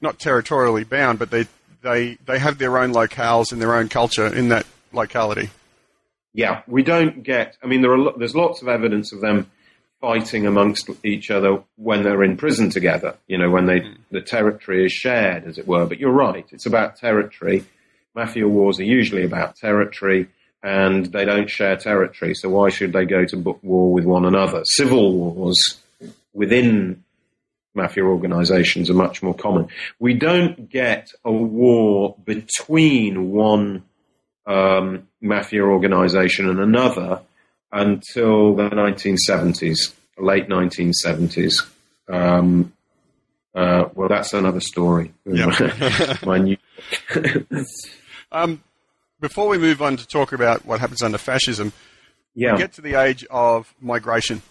[0.00, 1.46] not territorially bound, but they
[1.82, 5.50] they they have their own locales and their own culture in that locality.
[6.34, 7.56] Yeah, we don't get.
[7.62, 9.48] I mean, there are there's lots of evidence of them
[10.00, 13.16] fighting amongst each other when they're in prison together.
[13.26, 13.96] You know, when they mm.
[14.10, 15.86] the territory is shared, as it were.
[15.86, 17.64] But you're right; it's about territory.
[18.14, 20.28] Mafia wars are usually about territory,
[20.62, 22.34] and they don't share territory.
[22.34, 24.62] So why should they go to war with one another?
[24.64, 25.80] Civil wars
[26.32, 27.04] within
[27.74, 29.68] mafia organizations are much more common.
[29.98, 33.84] We don't get a war between one
[34.46, 37.20] um, mafia organization and another
[37.72, 41.66] until the 1970s, late 1970s.
[42.08, 42.72] Um,
[43.54, 45.12] uh, well, that's another story.
[45.26, 46.22] Yep.
[46.26, 46.56] My new.
[48.32, 48.62] um,
[49.20, 51.72] before we move on to talk about what happens under fascism,
[52.34, 52.52] yeah.
[52.52, 54.42] we get to the age of migration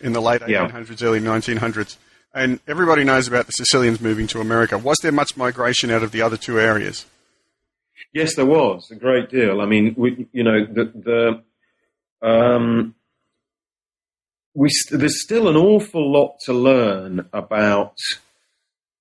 [0.00, 1.06] in the late 1800s, yeah.
[1.06, 1.96] early 1900s.
[2.34, 4.78] And everybody knows about the Sicilians moving to America.
[4.78, 7.06] Was there much migration out of the other two areas?
[8.12, 9.60] Yes, there was a great deal.
[9.60, 11.42] I mean, we, you know, the, the
[12.22, 12.94] um,
[14.54, 17.96] we there's still an awful lot to learn about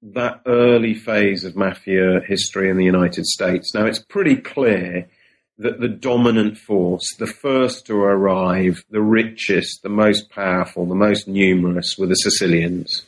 [0.02, 3.74] that early phase of mafia history in the United States.
[3.74, 5.10] Now, it's pretty clear
[5.58, 11.28] that the dominant force, the first to arrive, the richest, the most powerful, the most
[11.28, 13.06] numerous, were the Sicilians.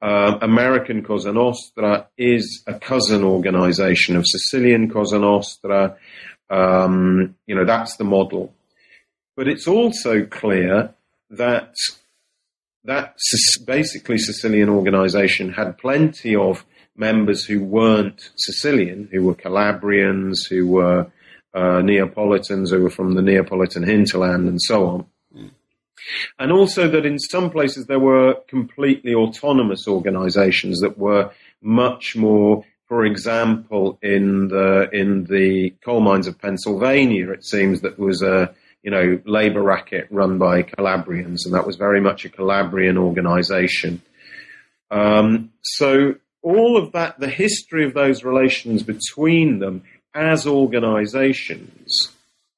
[0.00, 5.98] Uh, American Cosa Nostra is a cousin organization of Sicilian Cosa Nostra.
[6.48, 8.54] Um, you know, that's the model.
[9.40, 10.92] But it's also clear
[11.30, 11.74] that
[12.84, 13.16] that
[13.64, 21.10] basically Sicilian organization had plenty of members who weren't Sicilian, who were Calabrians, who were
[21.54, 25.06] uh, Neapolitans, who were from the Neapolitan hinterland, and so on.
[26.38, 31.30] And also that in some places there were completely autonomous organizations that were
[31.62, 37.98] much more, for example, in the, in the coal mines of Pennsylvania, it seems that
[37.98, 42.28] was a, you know, labor racket run by Calabrians, and that was very much a
[42.28, 44.02] Calabrian organization.
[44.90, 49.82] Um, so all of that, the history of those relations between them
[50.14, 52.10] as organizations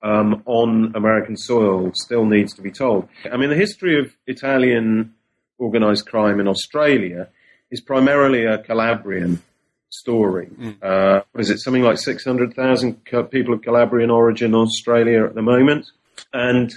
[0.02, 3.08] um, on American soil still needs to be told.
[3.30, 5.14] I mean, the history of Italian
[5.58, 7.28] organized crime in Australia
[7.70, 9.42] is primarily a Calabrian
[9.90, 10.48] story.
[10.58, 10.82] Mm.
[10.82, 11.58] Uh, what is it?
[11.58, 15.86] Something like 600,000 people of Calabrian origin in Australia at the moment.
[16.32, 16.72] And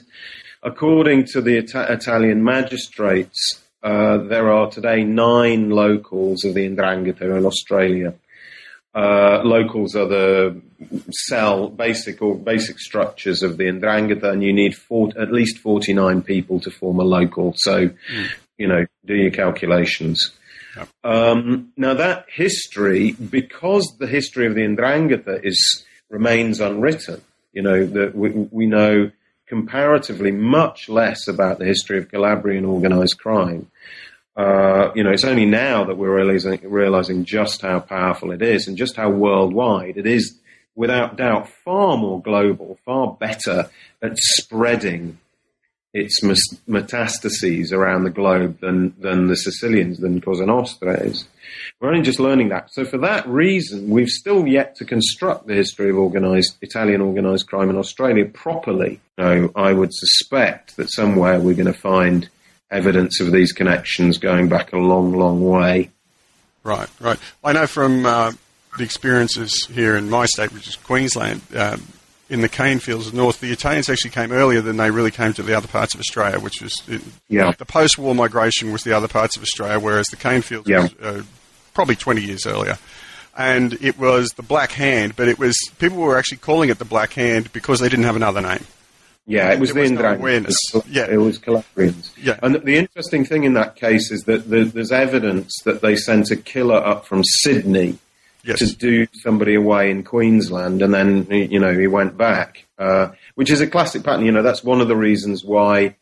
[0.63, 7.37] according to the Ita- Italian magistrates, uh, there are today nine locals of the Ndrangheta
[7.37, 8.15] in Australia.
[8.95, 10.61] Uh, locals are the
[11.11, 16.21] cell basic or basic structures of the Ndrangheta, and you need four, at least 49
[16.21, 17.53] people to form a local.
[17.57, 18.27] So, mm.
[18.57, 20.31] you know, do your calculations.
[20.77, 20.89] Yep.
[21.03, 27.21] Um, now that history, because the history of the Ndrangheta is remains unwritten,
[27.53, 29.11] you know that we, we know
[29.47, 33.69] comparatively much less about the history of Calabrian organized crime.
[34.35, 38.67] Uh, you know, it's only now that we're realizing, realizing just how powerful it is
[38.67, 40.37] and just how worldwide it is,
[40.75, 43.69] without doubt, far more global, far better
[44.01, 45.17] at spreading
[45.95, 51.25] its metastases around the globe than, than the Sicilians, than Cosa Nostra is.
[51.79, 52.69] We're only just learning that.
[52.73, 57.47] So for that reason, we've still yet to construct the history of organized, Italian organized
[57.47, 58.99] crime in Australia properly.
[59.17, 62.27] So I would suspect that somewhere we're going to find
[62.69, 65.91] evidence of these connections going back a long, long way.
[66.63, 67.19] Right, right.
[67.41, 68.33] I know from uh,
[68.77, 71.87] the experiences here in my state, which is Queensland, um,
[72.29, 75.11] in the cane fields of the north, the Italians actually came earlier than they really
[75.11, 76.81] came to the other parts of Australia, which was
[77.27, 77.51] yeah.
[77.51, 80.83] the post-war migration was the other parts of Australia, whereas the cane fields yeah.
[80.83, 81.23] was uh,
[81.73, 82.77] probably 20 years earlier.
[83.37, 86.85] And it was the Black Hand, but it was people were actually calling it the
[86.85, 88.65] Black Hand because they didn't have another name.
[89.27, 90.55] Yeah, it was the Indrangans.
[90.73, 92.11] No yeah, it was Calabrians.
[92.15, 96.31] Yeah, and the interesting thing in that case is that there's evidence that they sent
[96.31, 97.97] a killer up from Sydney
[98.45, 98.59] yes.
[98.59, 103.49] to do somebody away in Queensland, and then you know he went back, uh, which
[103.49, 104.25] is a classic pattern.
[104.25, 105.95] You know that's one of the reasons why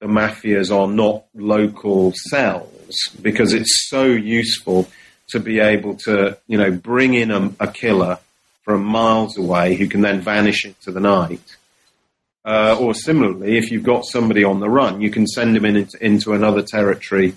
[0.00, 4.88] the mafias are not local cells because it's so useful
[5.28, 8.18] to be able to you know bring in a, a killer
[8.62, 11.56] from miles away who can then vanish into the night.
[12.44, 15.76] Uh, or similarly, if you've got somebody on the run, you can send them in
[15.76, 17.34] into, into another territory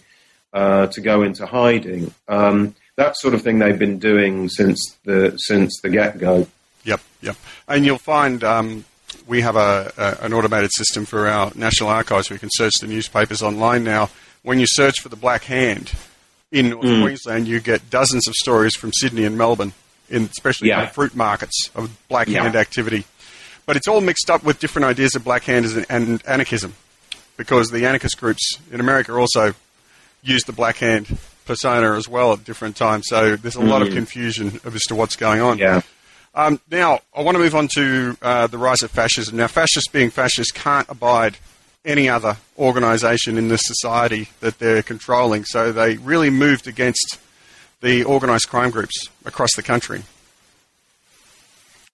[0.53, 2.13] uh, to go into hiding.
[2.27, 6.47] Um, that sort of thing they've been doing since the since the get go.
[6.83, 7.35] Yep, yep.
[7.67, 8.85] And you'll find um,
[9.27, 12.29] we have a, a, an automated system for our National Archives.
[12.29, 14.09] We can search the newspapers online now.
[14.43, 15.93] When you search for the Black Hand
[16.51, 17.01] in North mm.
[17.03, 19.73] Queensland, you get dozens of stories from Sydney and Melbourne,
[20.09, 20.87] in, especially yeah.
[20.87, 22.43] fruit markets of Black yeah.
[22.43, 23.05] Hand activity.
[23.65, 26.73] But it's all mixed up with different ideas of Black Hand and anarchism,
[27.37, 29.53] because the anarchist groups in America also
[30.23, 31.17] use the Black Hand
[31.51, 33.07] persona as well at different times.
[33.07, 33.67] So there's a mm.
[33.67, 33.95] lot of mm.
[33.95, 35.57] confusion as to what's going on.
[35.57, 35.81] Yeah.
[36.33, 39.35] Um, now, I want to move on to uh, the rise of fascism.
[39.35, 41.35] Now, fascists being fascists can't abide
[41.83, 47.19] any other organisation in this society that they're controlling, so they really moved against
[47.81, 50.03] the organised crime groups across the country.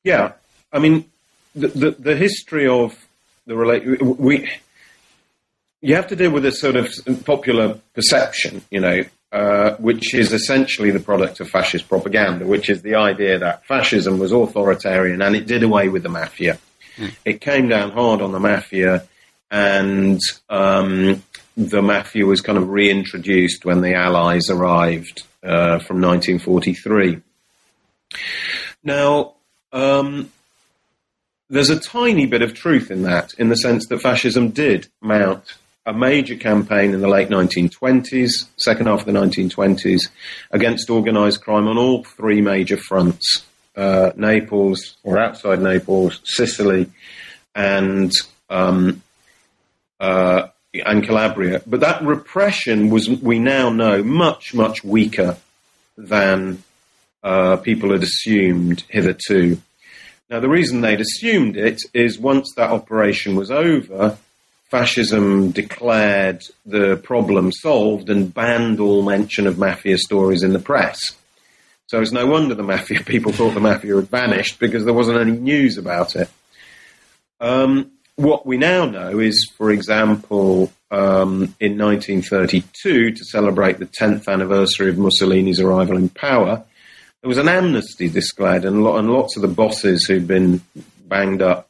[0.04, 0.34] Yeah,
[0.72, 1.06] I mean,
[1.56, 2.96] the, the, the history of
[3.48, 4.48] the relate we
[5.82, 6.92] you have to deal with this sort of
[7.26, 9.04] popular perception, you know,
[9.38, 14.18] uh, which is essentially the product of fascist propaganda, which is the idea that fascism
[14.18, 16.58] was authoritarian and it did away with the mafia.
[16.98, 17.14] Mm.
[17.24, 19.08] It came down hard on the mafia,
[19.52, 20.20] and
[20.50, 21.22] um,
[21.56, 27.22] the mafia was kind of reintroduced when the Allies arrived uh, from 1943.
[28.84, 29.36] Now,
[29.72, 30.32] um,
[31.48, 35.54] there's a tiny bit of truth in that, in the sense that fascism did mount
[35.88, 40.10] a major campaign in the late 1920s, second half of the 1920s,
[40.52, 43.44] against organised crime on all three major fronts
[43.78, 46.92] uh, Naples, or outside Naples, Sicily,
[47.56, 48.12] and,
[48.50, 49.02] um,
[50.00, 51.62] uh, and Calabria.
[51.66, 55.38] But that repression was, we now know, much, much weaker
[55.96, 56.64] than
[57.24, 59.62] uh, people had assumed hitherto.
[60.30, 64.18] Now, the reason they'd assumed it is once that operation was over,
[64.70, 71.14] fascism declared the problem solved and banned all mention of mafia stories in the press.
[71.88, 75.20] So it's no wonder the mafia people thought the mafia had vanished because there wasn't
[75.20, 76.30] any news about it.
[77.40, 84.28] Um, what we now know is, for example, um, in 1932, to celebrate the 10th
[84.28, 86.64] anniversary of Mussolini's arrival in power,
[87.22, 90.62] there was an amnesty declared, and, and lots of the bosses who'd been
[91.08, 91.67] banged up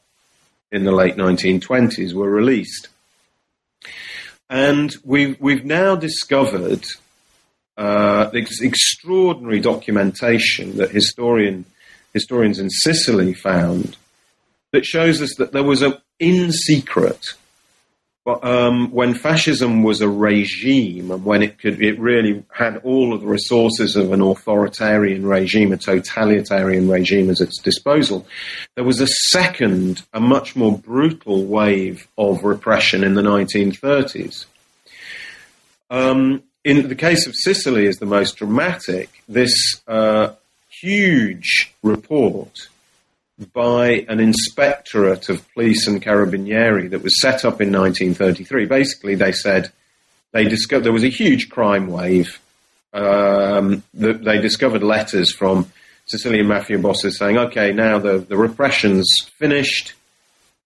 [0.72, 2.90] in the late 1920s were released.
[4.50, 6.86] And we've, we've now discovered
[7.78, 11.66] uh, this extraordinary documentation that historian,
[12.14, 13.98] historians in Sicily found
[14.72, 17.34] that shows us that there was a in secret
[18.28, 23.22] um, when fascism was a regime and when it could, it really had all of
[23.22, 28.28] the resources of an authoritarian regime, a totalitarian regime at its disposal,
[28.76, 34.46] there was a second, a much more brutal wave of repression in the 1930s.
[35.90, 39.10] Um, in the case of Sicily is the most dramatic.
[39.30, 40.34] This uh,
[40.70, 42.68] huge report
[43.54, 48.66] by an inspectorate of police and carabinieri that was set up in 1933.
[48.66, 49.72] Basically, they said
[50.32, 52.40] they discovered there was a huge crime wave.
[52.94, 55.72] Um, the, they discovered letters from
[56.08, 59.94] Sicilian mafia bosses saying, "Okay, now the the repression's finished.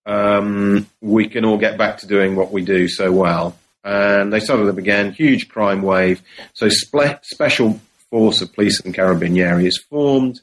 [0.06, 4.40] Um, we can all get back to doing what we do so well." And they
[4.40, 6.22] suddenly began huge crime wave.
[6.54, 10.40] So spe- special force of police and carabinieri is formed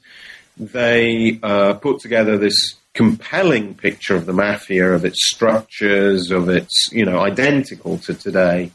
[0.58, 6.88] they uh, put together this compelling picture of the mafia, of its structures, of its,
[6.92, 8.70] you know, identical to today,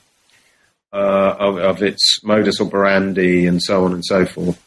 [0.94, 4.62] uh, of, of its modus operandi, and so on and so forth.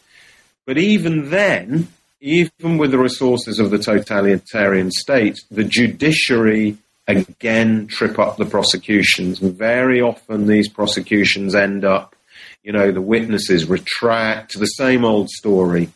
[0.66, 1.88] But even then,
[2.20, 9.38] even with the resources of the totalitarian state, the judiciary again trip up the prosecutions.
[9.38, 12.16] Very often these prosecutions end up,
[12.62, 15.88] you know, the witnesses retract, the same old story.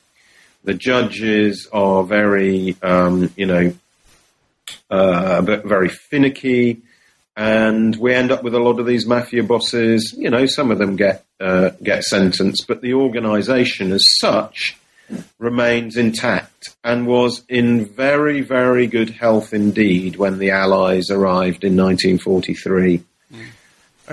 [0.65, 3.73] The judges are very, um, you know,
[4.91, 6.83] uh, very finicky,
[7.37, 10.15] and we end up with a lot of these mafia bosses.
[10.17, 14.77] You know, some of them get uh, get sentenced, but the organisation as such
[15.39, 21.77] remains intact and was in very, very good health indeed when the Allies arrived in
[21.77, 23.03] 1943.
[23.33, 23.47] Mm.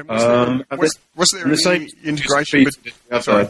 [0.08, 2.68] Was, um, there, was, was, there the any integration
[3.20, 3.50] sorry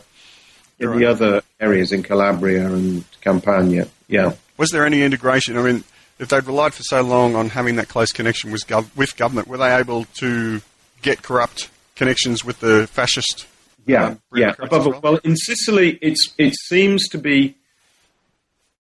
[0.80, 1.00] in right.
[1.00, 3.88] the other areas in Calabria and Campania.
[4.08, 4.34] Yeah.
[4.58, 5.58] Was there any integration?
[5.58, 5.84] I mean,
[6.20, 9.48] if they'd relied for so long on having that close connection with, gov- with government,
[9.48, 10.62] were they able to
[11.02, 13.48] get corrupt connections with the fascist?
[13.86, 14.54] Yeah, uh, yeah.
[14.60, 15.00] Above well?
[15.02, 17.56] well, in Sicily, it's it seems to be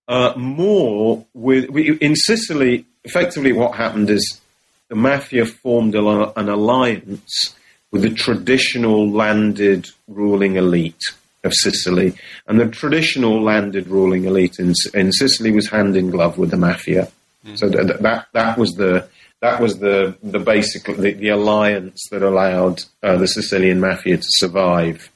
[0.07, 2.85] uh, more with in Sicily.
[3.05, 4.41] Effectively, what happened is
[4.89, 7.55] the mafia formed a, an alliance
[7.89, 11.01] with the traditional landed ruling elite
[11.47, 12.13] of Sicily,
[12.45, 16.57] and the traditional landed ruling elite in, in Sicily was hand in glove with the
[16.57, 17.11] mafia.
[17.45, 17.57] Mm.
[17.57, 19.07] So that, that that was the
[19.41, 24.27] that was the the basic the, the alliance that allowed uh, the Sicilian mafia to
[24.27, 25.09] survive.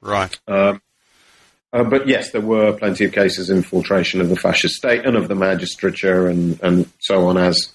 [0.00, 0.38] Right.
[0.46, 0.80] Um,
[1.72, 5.16] uh, but yes, there were plenty of cases of infiltration of the fascist state and
[5.16, 7.72] of the magistrature and, and so on as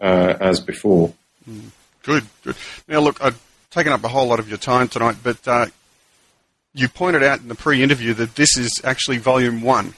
[0.00, 1.12] uh, as before.
[1.48, 1.70] Mm.
[2.02, 2.56] Good, good.
[2.88, 3.40] Now, look, I've
[3.70, 5.66] taken up a whole lot of your time tonight, but uh,
[6.74, 9.94] you pointed out in the pre-interview that this is actually volume one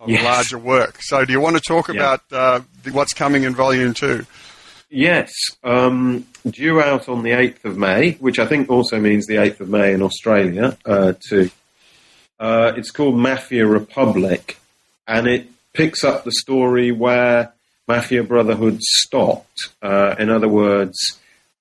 [0.00, 0.22] of yes.
[0.22, 0.98] a larger work.
[1.00, 1.94] So, do you want to talk yeah.
[1.94, 2.60] about uh,
[2.92, 4.26] what's coming in volume two?
[4.90, 5.32] Yes,
[5.64, 9.60] um, due out on the eighth of May, which I think also means the eighth
[9.60, 11.50] of May in Australia uh, too.
[12.40, 14.58] Uh, it's called Mafia Republic,
[15.06, 17.52] and it picks up the story where
[17.86, 19.70] Mafia Brotherhood stopped.
[19.82, 20.96] Uh, in other words,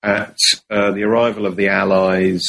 [0.03, 0.37] at
[0.69, 2.43] uh, the arrival of the Allies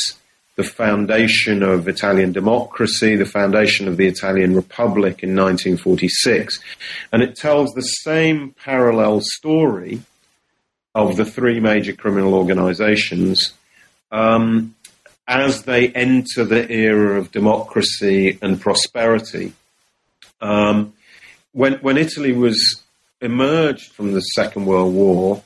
[0.58, 6.58] the foundation of Italian democracy, the foundation of the Italian Republic in 1946.
[7.12, 10.00] And it tells the same parallel story
[10.96, 13.52] of the three major criminal organizations
[14.10, 14.74] um,
[15.28, 19.52] as they enter the era of democracy and prosperity.
[20.40, 20.92] Um,
[21.52, 22.82] when, when Italy was
[23.20, 25.44] emerged from the Second World War,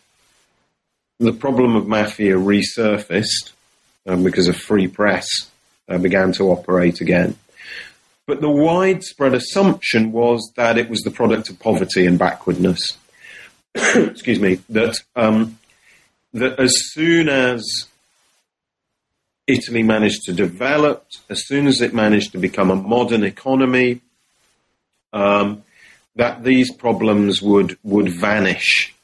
[1.21, 3.53] the problem of mafia resurfaced
[4.07, 5.27] um, because a free press
[5.89, 7.37] uh, began to operate again.
[8.27, 12.97] But the widespread assumption was that it was the product of poverty and backwardness.
[13.75, 14.61] Excuse me.
[14.69, 15.59] That um,
[16.33, 17.65] that as soon as
[19.47, 24.01] Italy managed to develop, as soon as it managed to become a modern economy,
[25.13, 25.65] um,
[26.17, 28.95] that these problems would would vanish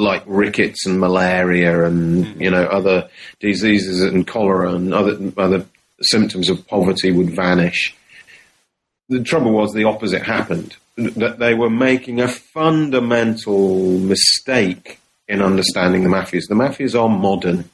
[0.00, 5.66] like rickets and malaria and you know other diseases and cholera and other other
[6.02, 7.94] symptoms of poverty would vanish.
[9.08, 10.76] The trouble was the opposite happened.
[10.96, 14.98] That they were making a fundamental mistake
[15.28, 16.48] in understanding the mafias.
[16.48, 17.70] The mafias are modern.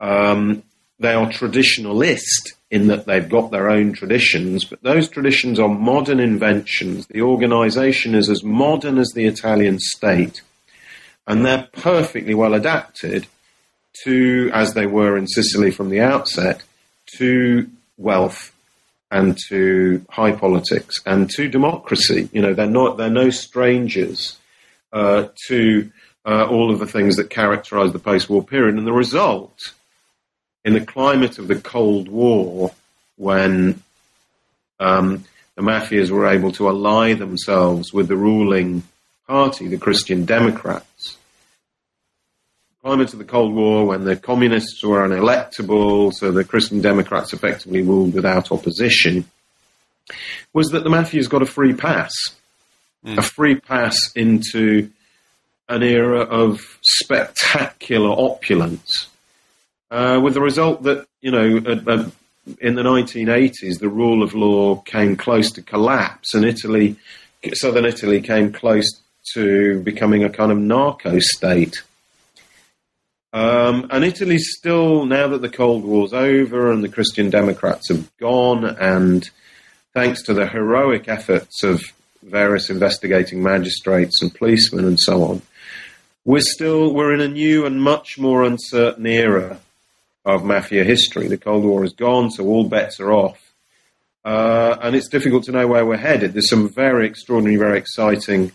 [0.00, 0.62] Um,
[0.98, 6.20] they are traditionalist in that they've got their own traditions, but those traditions are modern
[6.20, 7.06] inventions.
[7.06, 10.42] The organization is as modern as the Italian state,
[11.26, 13.26] and they're perfectly well adapted
[14.04, 16.62] to, as they were in Sicily from the outset,
[17.18, 18.52] to wealth
[19.10, 22.28] and to high politics and to democracy.
[22.32, 24.38] You know, they're not they're no strangers
[24.92, 25.90] uh, to
[26.24, 29.72] uh, all of the things that characterize the post-war period, and the result
[30.64, 32.74] in the climate of the Cold War,
[33.16, 33.82] when
[34.80, 35.24] um,
[35.54, 38.82] the mafias were able to ally themselves with the ruling
[39.26, 41.16] party, the Christian Democrats,
[42.82, 47.82] climate of the Cold War, when the communists were unelectable, so the Christian Democrats effectively
[47.82, 49.24] ruled without opposition,
[50.52, 52.12] was that the mafias got a free pass.
[53.04, 53.18] Mm.
[53.18, 54.90] A free pass into
[55.68, 59.08] an era of spectacular opulence,
[59.90, 62.10] uh, with the result that, you know, uh, uh,
[62.60, 66.96] in the 1980s, the rule of law came close to collapse, and Italy,
[67.52, 69.00] southern Italy, came close
[69.34, 71.82] to becoming a kind of narco state.
[73.32, 78.16] Um, and Italy's still, now that the Cold War's over and the Christian Democrats have
[78.16, 79.28] gone, and
[79.92, 81.82] thanks to the heroic efforts of
[82.22, 85.42] various investigating magistrates and policemen and so on,
[86.24, 89.60] we're still we're in a new and much more uncertain era
[90.24, 91.28] of mafia history.
[91.28, 93.38] The Cold War is gone, so all bets are off.
[94.24, 96.32] Uh, and it's difficult to know where we're headed.
[96.32, 98.50] There's some very extraordinary, very exciting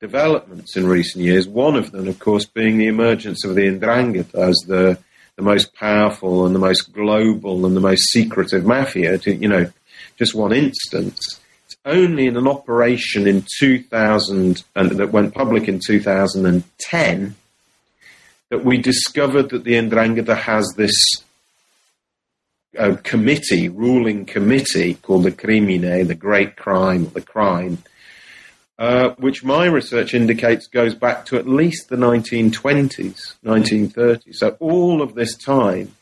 [0.00, 1.48] developments in recent years.
[1.48, 4.98] One of them, of course, being the emergence of the Ndrangheta as the
[5.36, 9.18] the most powerful and the most global and the most secretive mafia.
[9.18, 9.70] To, you know,
[10.16, 11.40] just one instance.
[11.66, 17.36] It's only in an operation in 2000 and that went public in 2010
[18.48, 20.94] that we discovered that the Ndrangheta has this
[22.78, 27.78] uh, committee, ruling committee called the Crimine, the Great Crime, the Crime,
[28.78, 34.34] uh, which my research indicates goes back to at least the 1920s, 1930s.
[34.34, 35.94] So all of this time,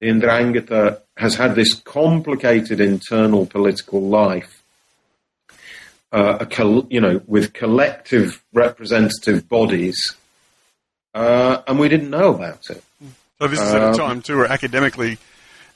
[0.00, 4.62] the Ndrangheta has had this complicated internal political life,
[6.10, 10.00] uh, col- you know, with collective representative bodies,
[11.14, 12.82] uh, and we didn't know about it.
[13.40, 15.18] So this is at a um, time too where academically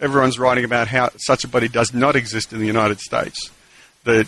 [0.00, 3.50] everyone's writing about how such a body does not exist in the United States.
[4.04, 4.26] The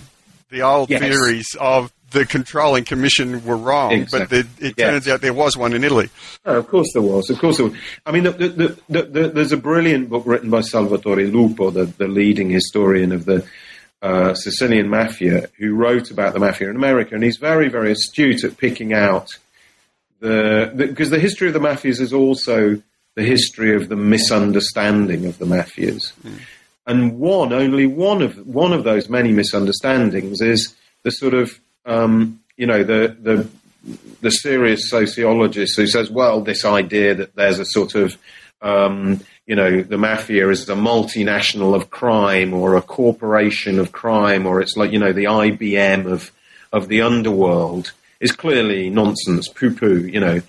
[0.51, 1.01] the old yes.
[1.01, 4.43] theories of the controlling commission were wrong, exactly.
[4.43, 4.91] but the, it yes.
[4.91, 6.09] turns out there was one in Italy.
[6.47, 7.29] Oh, of course there was.
[7.29, 7.77] Of course there was.
[8.07, 13.13] I mean, the, the, there's a brilliant book written by Salvatore Lupo, the, leading historian
[13.13, 13.47] of the
[14.01, 18.45] uh, Sicilian mafia, who wrote about the mafia in America, and he's very, very astute
[18.45, 19.29] at picking out
[20.21, 22.83] the because the history of the mafias is also
[23.15, 26.13] the history of the misunderstanding of the mafias.
[26.23, 26.41] Mm.
[26.89, 32.41] And one, only one of one of those many misunderstandings is the sort of um,
[32.57, 33.47] you know the the
[34.23, 38.17] the serious sociologist who says, well, this idea that there's a sort of
[38.63, 44.47] um, you know the mafia is a multinational of crime or a corporation of crime
[44.47, 46.33] or it's like you know the IBM of
[46.73, 50.07] of the underworld is clearly nonsense, poo poo.
[50.07, 50.43] You know.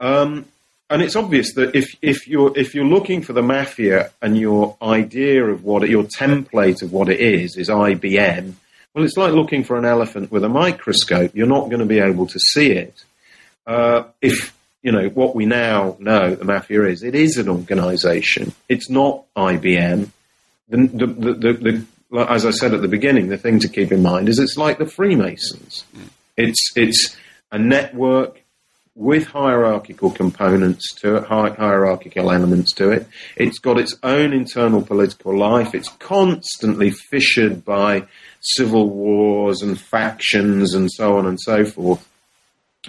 [0.00, 0.46] Um,
[0.92, 4.76] and it's obvious that if, if you're if you're looking for the mafia and your
[4.82, 8.52] idea of what it, your template of what it is is IBM,
[8.92, 11.34] well, it's like looking for an elephant with a microscope.
[11.34, 13.04] You're not going to be able to see it.
[13.66, 18.52] Uh, if you know what we now know the mafia is, it is an organisation.
[18.68, 20.10] It's not IBM.
[20.68, 24.02] The, the, the, the, as I said at the beginning, the thing to keep in
[24.02, 25.84] mind is it's like the Freemasons.
[26.36, 27.16] It's it's
[27.50, 28.41] a network
[28.94, 33.06] with hierarchical components to it, hierarchical elements to it.
[33.36, 35.74] It's got its own internal political life.
[35.74, 38.04] It's constantly fissured by
[38.40, 42.06] civil wars and factions and so on and so forth.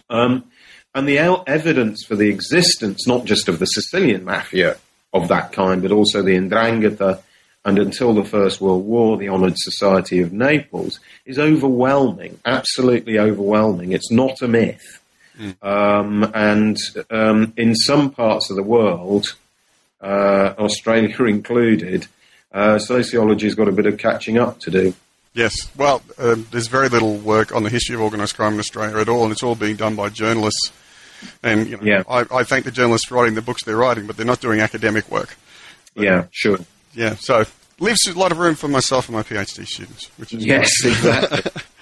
[0.09, 0.45] Um,
[0.93, 4.77] and the evidence for the existence, not just of the Sicilian mafia
[5.13, 7.21] of that kind, but also the Ndrangheta
[7.65, 13.93] and until the First World War, the Honoured Society of Naples, is overwhelming, absolutely overwhelming.
[13.93, 15.02] It's not a myth.
[15.37, 15.63] Mm.
[15.63, 16.77] Um, and
[17.09, 19.35] um, in some parts of the world,
[20.01, 22.07] uh, Australia included,
[22.51, 24.93] uh, sociology's got a bit of catching up to do.
[25.33, 28.97] Yes, well, um, there's very little work on the history of organised crime in Australia
[28.97, 30.71] at all, and it's all being done by journalists.
[31.41, 32.03] And you know, yeah.
[32.07, 34.59] I, I thank the journalists for writing the books they're writing, but they're not doing
[34.59, 35.35] academic work.
[35.95, 36.59] But, yeah, sure.
[36.93, 37.45] Yeah, so
[37.79, 41.51] leaves a lot of room for myself and my PhD students, which is yes, exactly.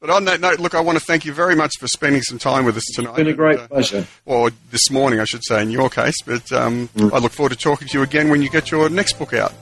[0.00, 2.38] But on that note, look, I want to thank you very much for spending some
[2.38, 3.10] time with us tonight.
[3.10, 4.06] It's been a great and, uh, pleasure.
[4.26, 6.14] Or this morning, I should say, in your case.
[6.24, 7.12] But um, mm.
[7.12, 9.52] I look forward to talking to you again when you get your next book out.